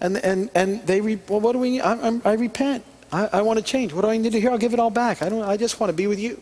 And, 0.00 0.16
and, 0.18 0.50
and 0.54 0.86
they, 0.86 1.00
re, 1.00 1.18
well, 1.28 1.40
what 1.40 1.52
do 1.52 1.58
we? 1.58 1.80
I, 1.80 1.94
I, 1.94 2.20
I 2.24 2.32
repent. 2.34 2.84
I, 3.12 3.28
I 3.32 3.42
want 3.42 3.58
to 3.58 3.64
change. 3.64 3.92
What 3.92 4.02
do 4.02 4.08
I 4.08 4.16
need 4.16 4.32
to 4.32 4.40
hear? 4.40 4.50
I'll 4.50 4.58
give 4.58 4.74
it 4.74 4.80
all 4.80 4.90
back. 4.90 5.22
I, 5.22 5.28
don't, 5.28 5.42
I 5.42 5.56
just 5.56 5.78
want 5.78 5.90
to 5.90 5.94
be 5.94 6.06
with 6.06 6.18
you. 6.18 6.40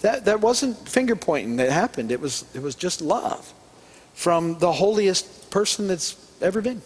That, 0.00 0.24
that 0.24 0.40
wasn't 0.40 0.88
finger 0.88 1.14
pointing 1.14 1.56
that 1.56 1.70
happened. 1.70 2.10
It 2.10 2.20
was, 2.20 2.44
it 2.54 2.62
was 2.62 2.74
just 2.74 3.02
love 3.02 3.52
from 4.14 4.58
the 4.58 4.72
holiest 4.72 5.50
person 5.50 5.88
that's 5.88 6.16
ever 6.40 6.62
been, 6.62 6.80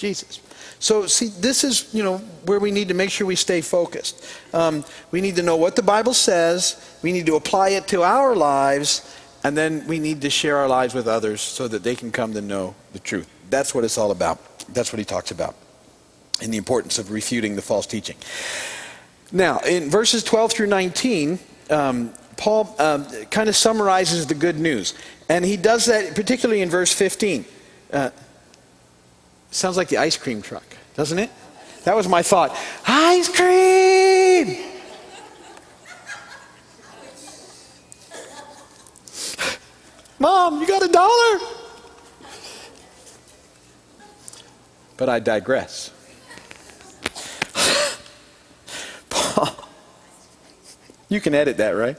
Jesus. 0.00 0.40
So, 0.78 1.06
see, 1.06 1.26
this 1.26 1.62
is, 1.62 1.92
you 1.92 2.02
know, 2.02 2.18
where 2.46 2.58
we 2.58 2.70
need 2.70 2.88
to 2.88 2.94
make 2.94 3.10
sure 3.10 3.26
we 3.26 3.36
stay 3.36 3.60
focused. 3.60 4.24
Um, 4.54 4.82
we 5.10 5.20
need 5.20 5.36
to 5.36 5.42
know 5.42 5.56
what 5.56 5.76
the 5.76 5.82
Bible 5.82 6.14
says. 6.14 6.98
We 7.02 7.12
need 7.12 7.26
to 7.26 7.36
apply 7.36 7.70
it 7.70 7.86
to 7.88 8.02
our 8.02 8.34
lives. 8.34 9.14
And 9.44 9.56
then 9.56 9.86
we 9.86 9.98
need 9.98 10.22
to 10.22 10.30
share 10.30 10.56
our 10.56 10.68
lives 10.68 10.94
with 10.94 11.06
others 11.06 11.42
so 11.42 11.68
that 11.68 11.82
they 11.82 11.94
can 11.94 12.10
come 12.10 12.32
to 12.32 12.40
know 12.40 12.74
the 12.94 12.98
truth. 12.98 13.28
That's 13.50 13.74
what 13.74 13.84
it's 13.84 13.98
all 13.98 14.10
about. 14.10 14.38
That's 14.72 14.90
what 14.90 14.98
he 14.98 15.04
talks 15.04 15.30
about 15.30 15.54
in 16.40 16.50
the 16.50 16.56
importance 16.56 16.98
of 16.98 17.10
refuting 17.10 17.56
the 17.56 17.62
false 17.62 17.86
teaching. 17.86 18.16
Now, 19.32 19.58
in 19.58 19.90
verses 19.90 20.24
12 20.24 20.52
through 20.52 20.66
19, 20.68 21.38
um, 21.68 22.14
Paul 22.38 22.74
um, 22.78 23.04
kind 23.30 23.50
of 23.50 23.56
summarizes 23.56 24.26
the 24.26 24.34
good 24.34 24.58
news. 24.58 24.94
And 25.28 25.44
he 25.44 25.58
does 25.58 25.84
that 25.86 26.14
particularly 26.14 26.62
in 26.62 26.70
verse 26.70 26.92
15. 26.92 27.44
Uh, 27.92 28.10
Sounds 29.50 29.76
like 29.76 29.88
the 29.88 29.98
ice 29.98 30.16
cream 30.16 30.42
truck, 30.42 30.64
doesn't 30.94 31.18
it? 31.18 31.30
That 31.84 31.96
was 31.96 32.06
my 32.06 32.22
thought. 32.22 32.56
Ice 32.86 33.28
cream! 33.28 34.66
Mom, 40.18 40.60
you 40.60 40.66
got 40.66 40.82
a 40.82 40.88
dollar? 40.88 41.40
But 44.98 45.08
I 45.08 45.18
digress. 45.18 45.90
Paul, 49.08 49.48
you 51.08 51.22
can 51.22 51.34
edit 51.34 51.56
that, 51.56 51.70
right? 51.70 51.96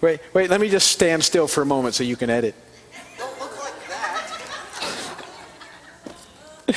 Wait, 0.00 0.20
wait, 0.32 0.48
let 0.50 0.60
me 0.60 0.68
just 0.68 0.88
stand 0.88 1.24
still 1.24 1.48
for 1.48 1.62
a 1.62 1.66
moment 1.66 1.94
so 1.94 2.04
you 2.04 2.16
can 2.16 2.30
edit. 2.30 2.54
Don't 3.18 3.40
look 3.40 3.58
like 3.58 3.88
that. 3.88 5.24
uh, 6.68 6.72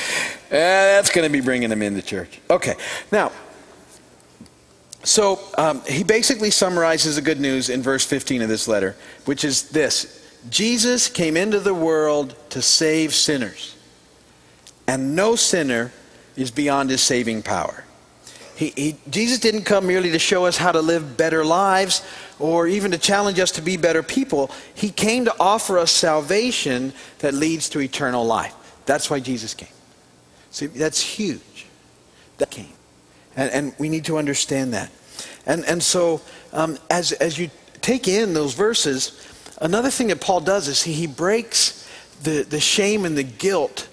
that's 0.49 1.11
going 1.11 1.27
to 1.27 1.31
be 1.31 1.41
bringing 1.41 1.69
them 1.69 1.81
into 1.81 2.01
church. 2.01 2.39
Okay, 2.49 2.75
now, 3.11 3.31
so 5.03 5.39
um, 5.57 5.81
he 5.85 6.03
basically 6.03 6.51
summarizes 6.51 7.15
the 7.15 7.21
good 7.21 7.39
news 7.39 7.69
in 7.69 7.81
verse 7.81 8.05
15 8.05 8.41
of 8.41 8.49
this 8.49 8.67
letter, 8.67 8.95
which 9.25 9.43
is 9.43 9.69
this 9.69 10.21
Jesus 10.49 11.07
came 11.07 11.37
into 11.37 11.59
the 11.59 11.73
world 11.73 12.35
to 12.49 12.61
save 12.61 13.13
sinners, 13.13 13.75
and 14.87 15.15
no 15.15 15.35
sinner 15.35 15.91
is 16.35 16.49
beyond 16.49 16.89
his 16.89 17.01
saving 17.01 17.43
power. 17.43 17.83
He, 18.61 18.73
he, 18.75 18.95
Jesus 19.09 19.39
didn't 19.39 19.63
come 19.63 19.87
merely 19.87 20.11
to 20.11 20.19
show 20.19 20.45
us 20.45 20.55
how 20.55 20.71
to 20.71 20.81
live 20.81 21.17
better 21.17 21.43
lives 21.43 22.05
or 22.37 22.67
even 22.67 22.91
to 22.91 22.99
challenge 22.99 23.39
us 23.39 23.49
to 23.53 23.61
be 23.63 23.75
better 23.75 24.03
people. 24.03 24.51
He 24.75 24.91
came 24.91 25.25
to 25.25 25.35
offer 25.39 25.79
us 25.79 25.91
salvation 25.91 26.93
that 27.19 27.33
leads 27.33 27.69
to 27.69 27.79
eternal 27.79 28.23
life. 28.23 28.53
That's 28.85 29.09
why 29.09 29.19
Jesus 29.19 29.55
came. 29.55 29.73
See, 30.51 30.67
that's 30.67 31.01
huge. 31.01 31.65
That 32.37 32.51
came. 32.51 32.73
And, 33.35 33.49
and 33.51 33.73
we 33.79 33.89
need 33.89 34.05
to 34.05 34.19
understand 34.19 34.75
that. 34.75 34.91
And, 35.47 35.65
and 35.65 35.81
so, 35.81 36.21
um, 36.53 36.77
as, 36.91 37.13
as 37.13 37.39
you 37.39 37.49
take 37.81 38.07
in 38.07 38.35
those 38.35 38.53
verses, 38.53 39.27
another 39.59 39.89
thing 39.89 40.09
that 40.09 40.21
Paul 40.21 40.39
does 40.39 40.67
is 40.67 40.83
he, 40.83 40.93
he 40.93 41.07
breaks 41.07 41.89
the, 42.21 42.43
the 42.43 42.59
shame 42.59 43.05
and 43.05 43.17
the 43.17 43.23
guilt 43.23 43.87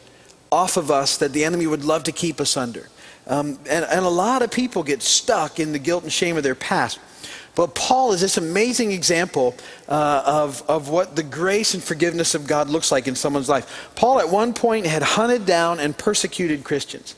off 0.52 0.76
of 0.76 0.90
us 0.90 1.16
that 1.16 1.32
the 1.32 1.46
enemy 1.46 1.66
would 1.66 1.86
love 1.86 2.04
to 2.04 2.12
keep 2.12 2.38
us 2.38 2.54
under. 2.54 2.90
Um, 3.28 3.58
and, 3.68 3.84
and 3.84 4.04
a 4.04 4.08
lot 4.08 4.42
of 4.42 4.50
people 4.50 4.82
get 4.82 5.02
stuck 5.02 5.60
in 5.60 5.72
the 5.72 5.78
guilt 5.78 6.02
and 6.02 6.12
shame 6.12 6.36
of 6.36 6.42
their 6.42 6.54
past. 6.54 6.98
But 7.54 7.74
Paul 7.74 8.12
is 8.12 8.20
this 8.20 8.36
amazing 8.36 8.92
example 8.92 9.54
uh, 9.88 10.22
of, 10.24 10.62
of 10.68 10.88
what 10.88 11.16
the 11.16 11.24
grace 11.24 11.74
and 11.74 11.82
forgiveness 11.82 12.34
of 12.34 12.46
God 12.46 12.68
looks 12.68 12.92
like 12.92 13.08
in 13.08 13.16
someone's 13.16 13.48
life. 13.48 13.90
Paul, 13.96 14.20
at 14.20 14.28
one 14.28 14.54
point, 14.54 14.86
had 14.86 15.02
hunted 15.02 15.44
down 15.44 15.80
and 15.80 15.98
persecuted 15.98 16.62
Christians. 16.62 17.16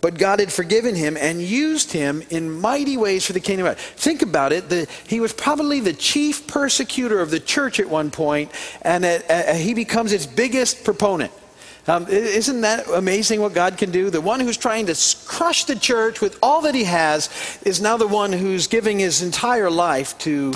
But 0.00 0.18
God 0.18 0.40
had 0.40 0.52
forgiven 0.52 0.94
him 0.94 1.16
and 1.16 1.40
used 1.40 1.92
him 1.92 2.22
in 2.30 2.50
mighty 2.50 2.96
ways 2.96 3.24
for 3.24 3.32
the 3.32 3.40
kingdom 3.40 3.66
of 3.66 3.76
God. 3.76 3.80
Think 3.80 4.22
about 4.22 4.52
it. 4.52 4.68
The, 4.68 4.88
he 5.06 5.20
was 5.20 5.32
probably 5.32 5.80
the 5.80 5.92
chief 5.92 6.46
persecutor 6.46 7.20
of 7.20 7.30
the 7.30 7.40
church 7.40 7.80
at 7.80 7.88
one 7.88 8.10
point, 8.10 8.50
and 8.82 9.04
uh, 9.04 9.20
uh, 9.28 9.54
he 9.54 9.72
becomes 9.72 10.12
its 10.12 10.26
biggest 10.26 10.84
proponent. 10.84 11.32
Um, 11.88 12.08
isn't 12.08 12.62
that 12.62 12.88
amazing 12.88 13.40
what 13.40 13.54
God 13.54 13.78
can 13.78 13.92
do? 13.92 14.10
The 14.10 14.20
one 14.20 14.40
who's 14.40 14.56
trying 14.56 14.86
to 14.86 15.16
crush 15.24 15.64
the 15.64 15.76
church 15.76 16.20
with 16.20 16.36
all 16.42 16.62
that 16.62 16.74
he 16.74 16.84
has 16.84 17.30
is 17.64 17.80
now 17.80 17.96
the 17.96 18.08
one 18.08 18.32
who's 18.32 18.66
giving 18.66 18.98
his 18.98 19.22
entire 19.22 19.70
life 19.70 20.18
to, 20.18 20.52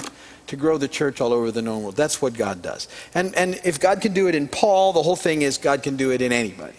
to 0.48 0.56
grow 0.56 0.76
the 0.76 0.88
church 0.88 1.20
all 1.20 1.32
over 1.32 1.52
the 1.52 1.62
known 1.62 1.84
world. 1.84 1.94
That's 1.96 2.20
what 2.20 2.34
God 2.34 2.62
does. 2.62 2.88
And, 3.14 3.32
and 3.36 3.60
if 3.64 3.78
God 3.78 4.00
can 4.00 4.12
do 4.12 4.26
it 4.26 4.34
in 4.34 4.48
Paul, 4.48 4.92
the 4.92 5.02
whole 5.02 5.14
thing 5.14 5.42
is 5.42 5.56
God 5.56 5.84
can 5.84 5.96
do 5.96 6.10
it 6.10 6.20
in 6.20 6.32
anybody. 6.32 6.74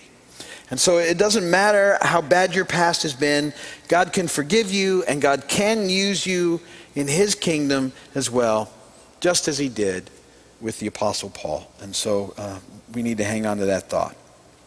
And 0.70 0.80
so 0.80 0.98
it 0.98 1.18
doesn't 1.18 1.50
matter 1.50 1.98
how 2.02 2.22
bad 2.22 2.54
your 2.54 2.66
past 2.66 3.04
has 3.04 3.14
been, 3.14 3.54
God 3.88 4.12
can 4.12 4.28
forgive 4.28 4.72
you 4.72 5.04
and 5.04 5.22
God 5.22 5.48
can 5.48 5.90
use 5.90 6.26
you 6.26 6.60
in 6.94 7.08
his 7.08 7.36
kingdom 7.36 7.94
as 8.16 8.30
well, 8.30 8.72
just 9.22 9.48
as 9.48 9.58
he 9.58 9.70
did 9.70 10.10
with 10.60 10.80
the 10.80 10.88
Apostle 10.88 11.30
Paul. 11.30 11.72
And 11.82 11.96
so 11.96 12.34
uh, 12.38 12.60
we 12.94 13.02
need 13.02 13.18
to 13.18 13.24
hang 13.24 13.46
on 13.46 13.58
to 13.58 13.66
that 13.66 13.90
thought 13.90 14.16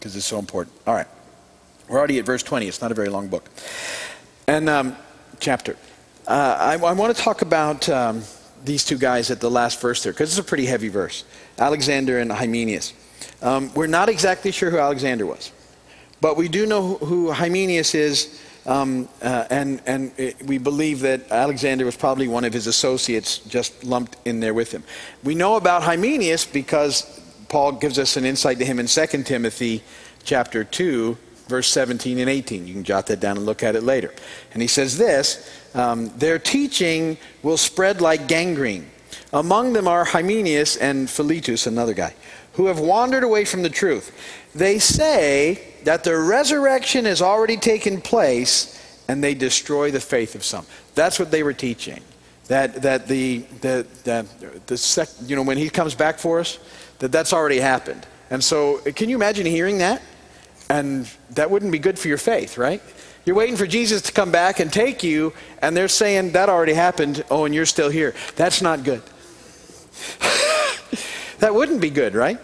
because 0.05 0.15
it's 0.15 0.27
so 0.27 0.37
important. 0.37 0.77
All 0.85 0.93
right. 0.93 1.07
We're 1.89 1.97
already 1.97 2.19
at 2.19 2.25
verse 2.25 2.43
20. 2.43 2.67
It's 2.67 2.79
not 2.79 2.91
a 2.91 2.93
very 2.93 3.09
long 3.09 3.27
book. 3.27 3.49
And 4.47 4.69
um, 4.69 4.95
chapter. 5.39 5.75
Uh, 6.27 6.77
I, 6.79 6.85
I 6.85 6.93
want 6.93 7.17
to 7.17 7.19
talk 7.19 7.41
about 7.41 7.89
um, 7.89 8.21
these 8.63 8.85
two 8.85 8.99
guys 8.99 9.31
at 9.31 9.39
the 9.39 9.49
last 9.49 9.81
verse 9.81 10.03
there 10.03 10.13
because 10.13 10.29
it's 10.29 10.37
a 10.37 10.47
pretty 10.47 10.67
heavy 10.67 10.89
verse 10.89 11.23
Alexander 11.57 12.19
and 12.19 12.31
Hymenaeus. 12.31 12.93
Um, 13.41 13.73
we're 13.73 13.87
not 13.87 14.07
exactly 14.07 14.51
sure 14.51 14.69
who 14.69 14.77
Alexander 14.77 15.25
was. 15.25 15.51
But 16.21 16.37
we 16.37 16.49
do 16.49 16.67
know 16.67 16.97
who 16.97 17.31
Hymenaeus 17.31 17.95
is, 17.95 18.39
um, 18.67 19.09
uh, 19.23 19.45
and, 19.49 19.81
and 19.87 20.11
it, 20.19 20.39
we 20.43 20.59
believe 20.59 20.99
that 20.99 21.31
Alexander 21.31 21.83
was 21.83 21.97
probably 21.97 22.27
one 22.27 22.45
of 22.45 22.53
his 22.53 22.67
associates 22.67 23.39
just 23.39 23.83
lumped 23.83 24.17
in 24.25 24.39
there 24.39 24.53
with 24.53 24.71
him. 24.71 24.83
We 25.23 25.33
know 25.33 25.55
about 25.55 25.81
Hymenaeus 25.81 26.45
because 26.45 27.24
Paul 27.49 27.73
gives 27.73 27.99
us 27.99 28.17
an 28.17 28.25
insight 28.25 28.59
to 28.59 28.65
him 28.65 28.79
in 28.79 28.87
2 28.87 29.05
Timothy 29.23 29.83
chapter 30.23 30.63
2, 30.63 31.17
verse 31.47 31.69
17 31.69 32.19
and 32.19 32.29
18. 32.29 32.67
You 32.67 32.73
can 32.73 32.83
jot 32.83 33.07
that 33.07 33.19
down 33.19 33.37
and 33.37 33.45
look 33.45 33.63
at 33.63 33.75
it 33.75 33.83
later. 33.83 34.13
And 34.53 34.61
he 34.61 34.67
says 34.67 34.97
this 34.97 35.49
um, 35.73 36.09
Their 36.17 36.39
teaching 36.39 37.17
will 37.43 37.57
spread 37.57 38.01
like 38.01 38.27
gangrene. 38.27 38.89
Among 39.31 39.73
them 39.73 39.87
are 39.87 40.05
Hymenaeus 40.05 40.77
and 40.77 41.09
Philetus, 41.09 41.67
another 41.67 41.93
guy, 41.93 42.15
who 42.53 42.67
have 42.67 42.79
wandered 42.79 43.23
away 43.23 43.45
from 43.45 43.63
the 43.63 43.69
truth. 43.69 44.11
They 44.53 44.79
say 44.79 45.73
that 45.83 46.03
the 46.03 46.17
resurrection 46.17 47.05
has 47.05 47.21
already 47.21 47.57
taken 47.57 48.01
place 48.01 48.71
and 49.07 49.23
they 49.23 49.35
destroy 49.35 49.91
the 49.91 49.99
faith 49.99 50.35
of 50.35 50.43
some. 50.43 50.65
That's 50.95 51.19
what 51.19 51.31
they 51.31 51.43
were 51.43 51.53
teaching. 51.53 52.01
That, 52.47 52.81
that 52.83 53.07
the, 53.07 53.39
the, 53.61 53.85
the, 54.03 54.25
the 54.67 54.77
sec, 54.77 55.09
you 55.25 55.35
know, 55.35 55.41
when 55.41 55.57
he 55.57 55.69
comes 55.69 55.95
back 55.95 56.19
for 56.19 56.39
us, 56.39 56.59
that 56.99 57.11
that's 57.11 57.33
already 57.33 57.59
happened. 57.59 58.05
And 58.29 58.43
so, 58.43 58.79
can 58.95 59.09
you 59.09 59.15
imagine 59.15 59.45
hearing 59.45 59.79
that? 59.79 60.01
And 60.69 61.09
that 61.31 61.51
wouldn't 61.51 61.71
be 61.71 61.79
good 61.79 61.99
for 61.99 62.07
your 62.07 62.17
faith, 62.17 62.57
right? 62.57 62.81
You're 63.25 63.35
waiting 63.35 63.55
for 63.55 63.67
Jesus 63.67 64.01
to 64.03 64.11
come 64.11 64.31
back 64.31 64.59
and 64.59 64.71
take 64.71 65.03
you, 65.03 65.33
and 65.61 65.75
they're 65.75 65.87
saying 65.87 66.33
that 66.33 66.49
already 66.49 66.73
happened. 66.73 67.23
Oh, 67.29 67.45
and 67.45 67.55
you're 67.55 67.65
still 67.65 67.89
here. 67.89 68.13
That's 68.35 68.61
not 68.61 68.83
good. 68.83 69.01
that 71.39 71.53
wouldn't 71.53 71.81
be 71.81 71.89
good, 71.89 72.13
right? 72.13 72.39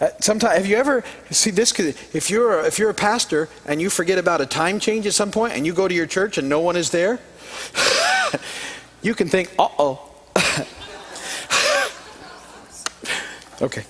Uh, 0.00 0.08
sometimes, 0.20 0.56
have 0.56 0.66
you 0.66 0.76
ever 0.76 1.04
see 1.30 1.52
this? 1.52 1.78
If 2.12 2.28
you're 2.28 2.64
if 2.64 2.80
you're 2.80 2.90
a 2.90 2.94
pastor 2.94 3.48
and 3.66 3.80
you 3.80 3.88
forget 3.88 4.18
about 4.18 4.40
a 4.40 4.46
time 4.46 4.80
change 4.80 5.06
at 5.06 5.14
some 5.14 5.30
point, 5.30 5.52
and 5.52 5.64
you 5.64 5.72
go 5.72 5.86
to 5.86 5.94
your 5.94 6.06
church 6.06 6.36
and 6.36 6.48
no 6.48 6.60
one 6.60 6.76
is 6.76 6.90
there, 6.90 7.20
you 9.02 9.14
can 9.14 9.28
think, 9.28 9.52
"Uh 9.58 9.68
oh." 9.78 10.10
okay. 13.62 13.84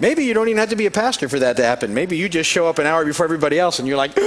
Maybe 0.00 0.24
you 0.24 0.34
don't 0.34 0.48
even 0.48 0.58
have 0.58 0.70
to 0.70 0.76
be 0.76 0.86
a 0.86 0.90
pastor 0.90 1.28
for 1.28 1.40
that 1.40 1.56
to 1.56 1.64
happen. 1.64 1.92
Maybe 1.92 2.16
you 2.16 2.28
just 2.28 2.48
show 2.48 2.68
up 2.68 2.78
an 2.78 2.86
hour 2.86 3.04
before 3.04 3.24
everybody 3.24 3.58
else, 3.58 3.78
and 3.78 3.88
you're 3.88 3.96
like, 3.96 4.16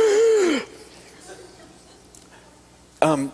um, 3.02 3.32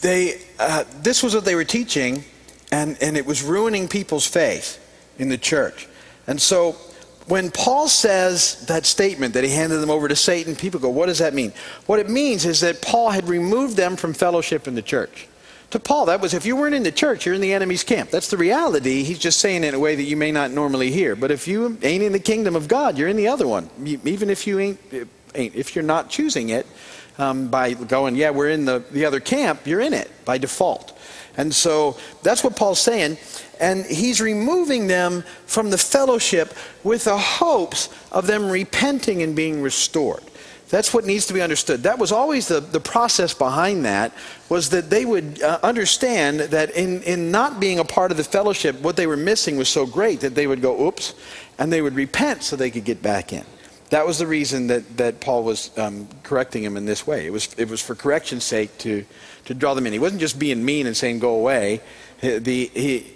they. 0.00 0.40
Uh, 0.58 0.84
this 1.02 1.22
was 1.22 1.34
what 1.34 1.44
they 1.44 1.54
were 1.54 1.64
teaching, 1.64 2.24
and 2.72 2.96
and 3.02 3.16
it 3.16 3.26
was 3.26 3.42
ruining 3.42 3.86
people's 3.86 4.26
faith 4.26 4.82
in 5.18 5.28
the 5.28 5.38
church. 5.38 5.88
And 6.26 6.40
so 6.40 6.76
when 7.28 7.50
Paul 7.50 7.88
says 7.88 8.64
that 8.66 8.86
statement 8.86 9.34
that 9.34 9.44
he 9.44 9.50
handed 9.50 9.78
them 9.78 9.90
over 9.90 10.08
to 10.08 10.16
Satan, 10.16 10.54
people 10.54 10.80
go, 10.80 10.88
What 10.88 11.06
does 11.06 11.18
that 11.18 11.34
mean? 11.34 11.52
What 11.86 11.98
it 11.98 12.08
means 12.08 12.44
is 12.44 12.60
that 12.60 12.82
Paul 12.82 13.10
had 13.10 13.28
removed 13.28 13.76
them 13.76 13.96
from 13.96 14.14
fellowship 14.14 14.68
in 14.68 14.74
the 14.74 14.82
church. 14.82 15.28
To 15.70 15.80
Paul, 15.80 16.06
that 16.06 16.20
was 16.20 16.32
if 16.32 16.46
you 16.46 16.56
weren't 16.56 16.74
in 16.74 16.84
the 16.84 16.92
church, 16.92 17.26
you're 17.26 17.34
in 17.34 17.40
the 17.40 17.52
enemy's 17.52 17.82
camp. 17.82 18.10
That's 18.10 18.30
the 18.30 18.36
reality. 18.36 19.02
He's 19.02 19.18
just 19.18 19.40
saying 19.40 19.64
it 19.64 19.68
in 19.68 19.74
a 19.74 19.78
way 19.78 19.96
that 19.96 20.04
you 20.04 20.16
may 20.16 20.30
not 20.30 20.52
normally 20.52 20.90
hear. 20.90 21.16
But 21.16 21.30
if 21.30 21.48
you 21.48 21.76
ain't 21.82 22.02
in 22.02 22.12
the 22.12 22.20
kingdom 22.20 22.54
of 22.54 22.68
God, 22.68 22.96
you're 22.96 23.08
in 23.08 23.16
the 23.16 23.28
other 23.28 23.48
one. 23.48 23.68
Even 24.04 24.30
if 24.30 24.46
you 24.46 24.60
ain't, 24.60 24.78
ain't 25.34 25.54
if 25.54 25.74
you're 25.74 25.84
not 25.84 26.08
choosing 26.08 26.50
it 26.50 26.66
um, 27.18 27.48
by 27.48 27.72
going, 27.74 28.14
yeah, 28.14 28.30
we're 28.30 28.50
in 28.50 28.64
the, 28.64 28.84
the 28.92 29.04
other 29.04 29.18
camp, 29.18 29.66
you're 29.66 29.80
in 29.80 29.92
it 29.92 30.10
by 30.24 30.38
default. 30.38 30.96
And 31.36 31.54
so 31.54 31.98
that's 32.22 32.44
what 32.44 32.56
Paul's 32.56 32.80
saying 32.80 33.18
and 33.60 33.84
he's 33.86 34.20
removing 34.20 34.86
them 34.86 35.24
from 35.46 35.70
the 35.70 35.78
fellowship 35.78 36.54
with 36.84 37.04
the 37.04 37.18
hopes 37.18 37.88
of 38.12 38.26
them 38.26 38.48
repenting 38.48 39.22
and 39.22 39.34
being 39.34 39.62
restored. 39.62 40.22
That's 40.68 40.92
what 40.92 41.04
needs 41.04 41.26
to 41.26 41.32
be 41.32 41.40
understood. 41.42 41.84
That 41.84 41.98
was 41.98 42.10
always 42.10 42.48
the, 42.48 42.58
the 42.60 42.80
process 42.80 43.32
behind 43.32 43.84
that, 43.84 44.12
was 44.48 44.70
that 44.70 44.90
they 44.90 45.04
would 45.04 45.40
uh, 45.40 45.60
understand 45.62 46.40
that 46.40 46.70
in, 46.70 47.02
in 47.02 47.30
not 47.30 47.60
being 47.60 47.78
a 47.78 47.84
part 47.84 48.10
of 48.10 48.16
the 48.16 48.24
fellowship, 48.24 48.80
what 48.80 48.96
they 48.96 49.06
were 49.06 49.16
missing 49.16 49.56
was 49.56 49.68
so 49.68 49.86
great 49.86 50.20
that 50.20 50.34
they 50.34 50.46
would 50.46 50.60
go, 50.60 50.88
oops, 50.88 51.14
and 51.58 51.72
they 51.72 51.82
would 51.82 51.94
repent 51.94 52.42
so 52.42 52.56
they 52.56 52.70
could 52.70 52.84
get 52.84 53.00
back 53.00 53.32
in. 53.32 53.44
That 53.90 54.04
was 54.04 54.18
the 54.18 54.26
reason 54.26 54.66
that, 54.66 54.96
that 54.96 55.20
Paul 55.20 55.44
was 55.44 55.70
um, 55.78 56.08
correcting 56.24 56.64
him 56.64 56.76
in 56.76 56.84
this 56.84 57.06
way. 57.06 57.26
It 57.26 57.32
was, 57.32 57.54
it 57.56 57.68
was 57.68 57.80
for 57.80 57.94
correction's 57.94 58.42
sake 58.42 58.76
to, 58.78 59.04
to 59.44 59.54
draw 59.54 59.74
them 59.74 59.86
in. 59.86 59.92
He 59.92 60.00
wasn't 60.00 60.20
just 60.20 60.36
being 60.36 60.64
mean 60.64 60.88
and 60.88 60.96
saying, 60.96 61.20
go 61.20 61.36
away. 61.36 61.80
The, 62.20 62.70
he, 62.74 63.14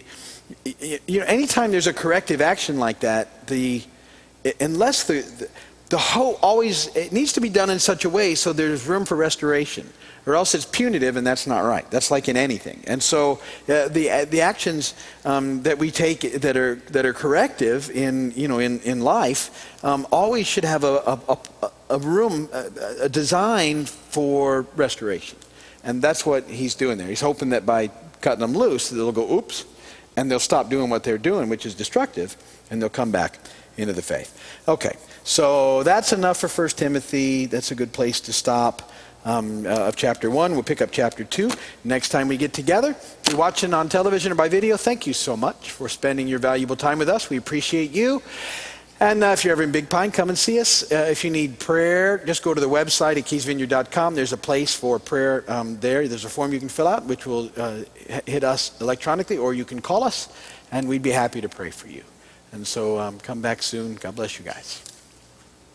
you 1.09 1.19
know, 1.19 1.27
anytime 1.27 1.73
there's 1.73 1.89
a 1.89 1.93
corrective 1.93 2.41
action 2.41 2.79
like 2.79 3.01
that, 3.01 3.49
the 3.49 3.83
unless 4.61 5.05
the, 5.05 5.21
the 5.21 5.49
the 5.91 5.99
whole 5.99 6.39
always 6.41 6.95
it 6.97 7.13
needs 7.13 7.33
to 7.35 7.41
be 7.41 7.49
done 7.49 7.71
in 7.71 7.79
such 7.79 8.05
a 8.05 8.11
way 8.11 8.35
so 8.35 8.53
there's 8.53 8.87
room 8.87 9.05
for 9.05 9.17
restoration 9.17 9.93
or 10.27 10.35
else 10.35 10.55
it's 10.55 10.65
punitive 10.65 11.17
and 11.17 11.27
that's 11.27 11.47
not 11.47 11.61
right. 11.61 11.89
That's 11.91 12.11
like 12.11 12.29
in 12.29 12.37
anything. 12.37 12.83
And 12.87 13.03
so 13.03 13.41
uh, 13.69 13.89
the 13.89 14.11
uh, 14.11 14.25
the 14.27 14.43
actions 14.43 14.95
um, 15.25 15.63
that 15.63 15.79
we 15.79 15.91
take 15.91 16.21
that 16.21 16.57
are 16.57 16.77
that 16.91 17.07
are 17.07 17.13
corrective 17.13 17.91
in 17.91 18.33
you 18.37 18.49
know 18.49 18.59
in 18.59 18.81
in 18.81 19.01
life 19.01 19.85
um, 19.85 20.07
always 20.13 20.47
should 20.47 20.65
have 20.65 20.85
a 20.85 20.97
a, 21.07 21.39
a, 21.63 21.71
a 21.91 21.99
room 21.99 22.49
a, 22.53 23.05
a 23.05 23.09
design 23.09 23.85
for 23.87 24.67
restoration. 24.77 25.39
And 25.83 26.03
that's 26.03 26.27
what 26.27 26.45
he's 26.45 26.75
doing 26.75 26.99
there. 26.99 27.09
He's 27.09 27.23
hoping 27.23 27.51
that 27.51 27.65
by 27.65 27.91
cutting 28.21 28.41
them 28.41 28.53
loose 28.53 28.91
they'll 28.91 29.13
go 29.13 29.33
oops 29.33 29.65
and 30.17 30.31
they'll 30.31 30.39
stop 30.39 30.69
doing 30.69 30.91
what 30.91 31.03
they're 31.03 31.19
doing, 31.19 31.49
which 31.49 31.65
is 31.65 31.75
destructive, 31.75 32.37
and 32.71 32.83
they'll 32.83 32.91
come 32.91 33.11
back 33.11 33.39
into 33.79 33.95
the 33.95 34.03
faith. 34.03 34.37
Okay, 34.69 34.97
so 35.25 35.83
that's 35.83 36.13
enough 36.13 36.39
for 36.39 36.49
1 36.49 36.69
Timothy. 36.71 37.47
That's 37.47 37.71
a 37.71 37.75
good 37.75 37.93
place 37.93 38.21
to 38.21 38.33
stop 38.33 38.91
um, 39.25 39.67
uh, 39.67 39.89
of 39.89 39.97
chapter 39.97 40.31
1. 40.31 40.53
We'll 40.53 40.63
pick 40.63 40.83
up 40.83 40.91
chapter 40.91 41.25
2 41.25 41.51
next 41.85 42.09
time 42.09 42.29
we 42.29 42.37
get 42.37 42.53
together. 42.53 42.91
If 42.91 43.21
you're 43.29 43.39
watching 43.39 43.75
on 43.75 43.89
television 43.89 44.33
or 44.33 44.35
by 44.35 44.49
video, 44.49 44.77
thank 44.77 45.07
you 45.07 45.13
so 45.13 45.37
much 45.37 45.71
for 45.71 45.89
spending 45.89 46.27
your 46.27 46.39
valuable 46.39 46.77
time 46.77 46.99
with 46.99 47.09
us. 47.09 47.31
We 47.31 47.37
appreciate 47.37 47.91
you. 47.91 48.23
And 49.03 49.25
uh, 49.25 49.29
if 49.29 49.45
you're 49.45 49.53
ever 49.53 49.63
in 49.63 49.73
Big 49.73 49.89
Pine, 49.89 50.11
come 50.11 50.29
and 50.29 50.37
see 50.37 50.61
us. 50.61 50.93
Uh, 50.93 51.09
if 51.11 51.25
you 51.25 51.31
need 51.31 51.59
prayer, 51.59 52.19
just 52.19 52.43
go 52.43 52.53
to 52.53 52.61
the 52.61 52.69
website 52.69 53.17
at 53.17 53.25
keysvineyard.com. 53.25 54.15
There's 54.15 54.35
a 54.35 54.37
place 54.37 54.75
for 54.75 54.99
prayer 54.99 55.43
um, 55.49 55.81
there. 55.81 56.07
There's 56.07 56.27
a 56.27 56.29
form 56.29 56.53
you 56.53 56.59
can 56.59 56.69
fill 56.69 56.87
out, 56.87 57.07
which 57.07 57.25
will 57.25 57.51
uh, 57.57 57.81
hit 58.27 58.45
us 58.45 58.79
electronically, 58.83 59.39
or 59.39 59.55
you 59.55 59.65
can 59.65 59.81
call 59.81 60.05
us, 60.05 60.29
and 60.71 60.87
we'd 60.87 61.03
be 61.03 61.11
happy 61.11 61.41
to 61.41 61.49
pray 61.49 61.71
for 61.71 61.89
you. 61.89 62.05
And 62.53 62.67
so 62.67 62.99
um, 62.99 63.19
come 63.21 63.41
back 63.41 63.63
soon. 63.63 63.95
God 63.95 64.17
bless 64.17 64.39
you 64.39 64.45
guys. 64.45 64.90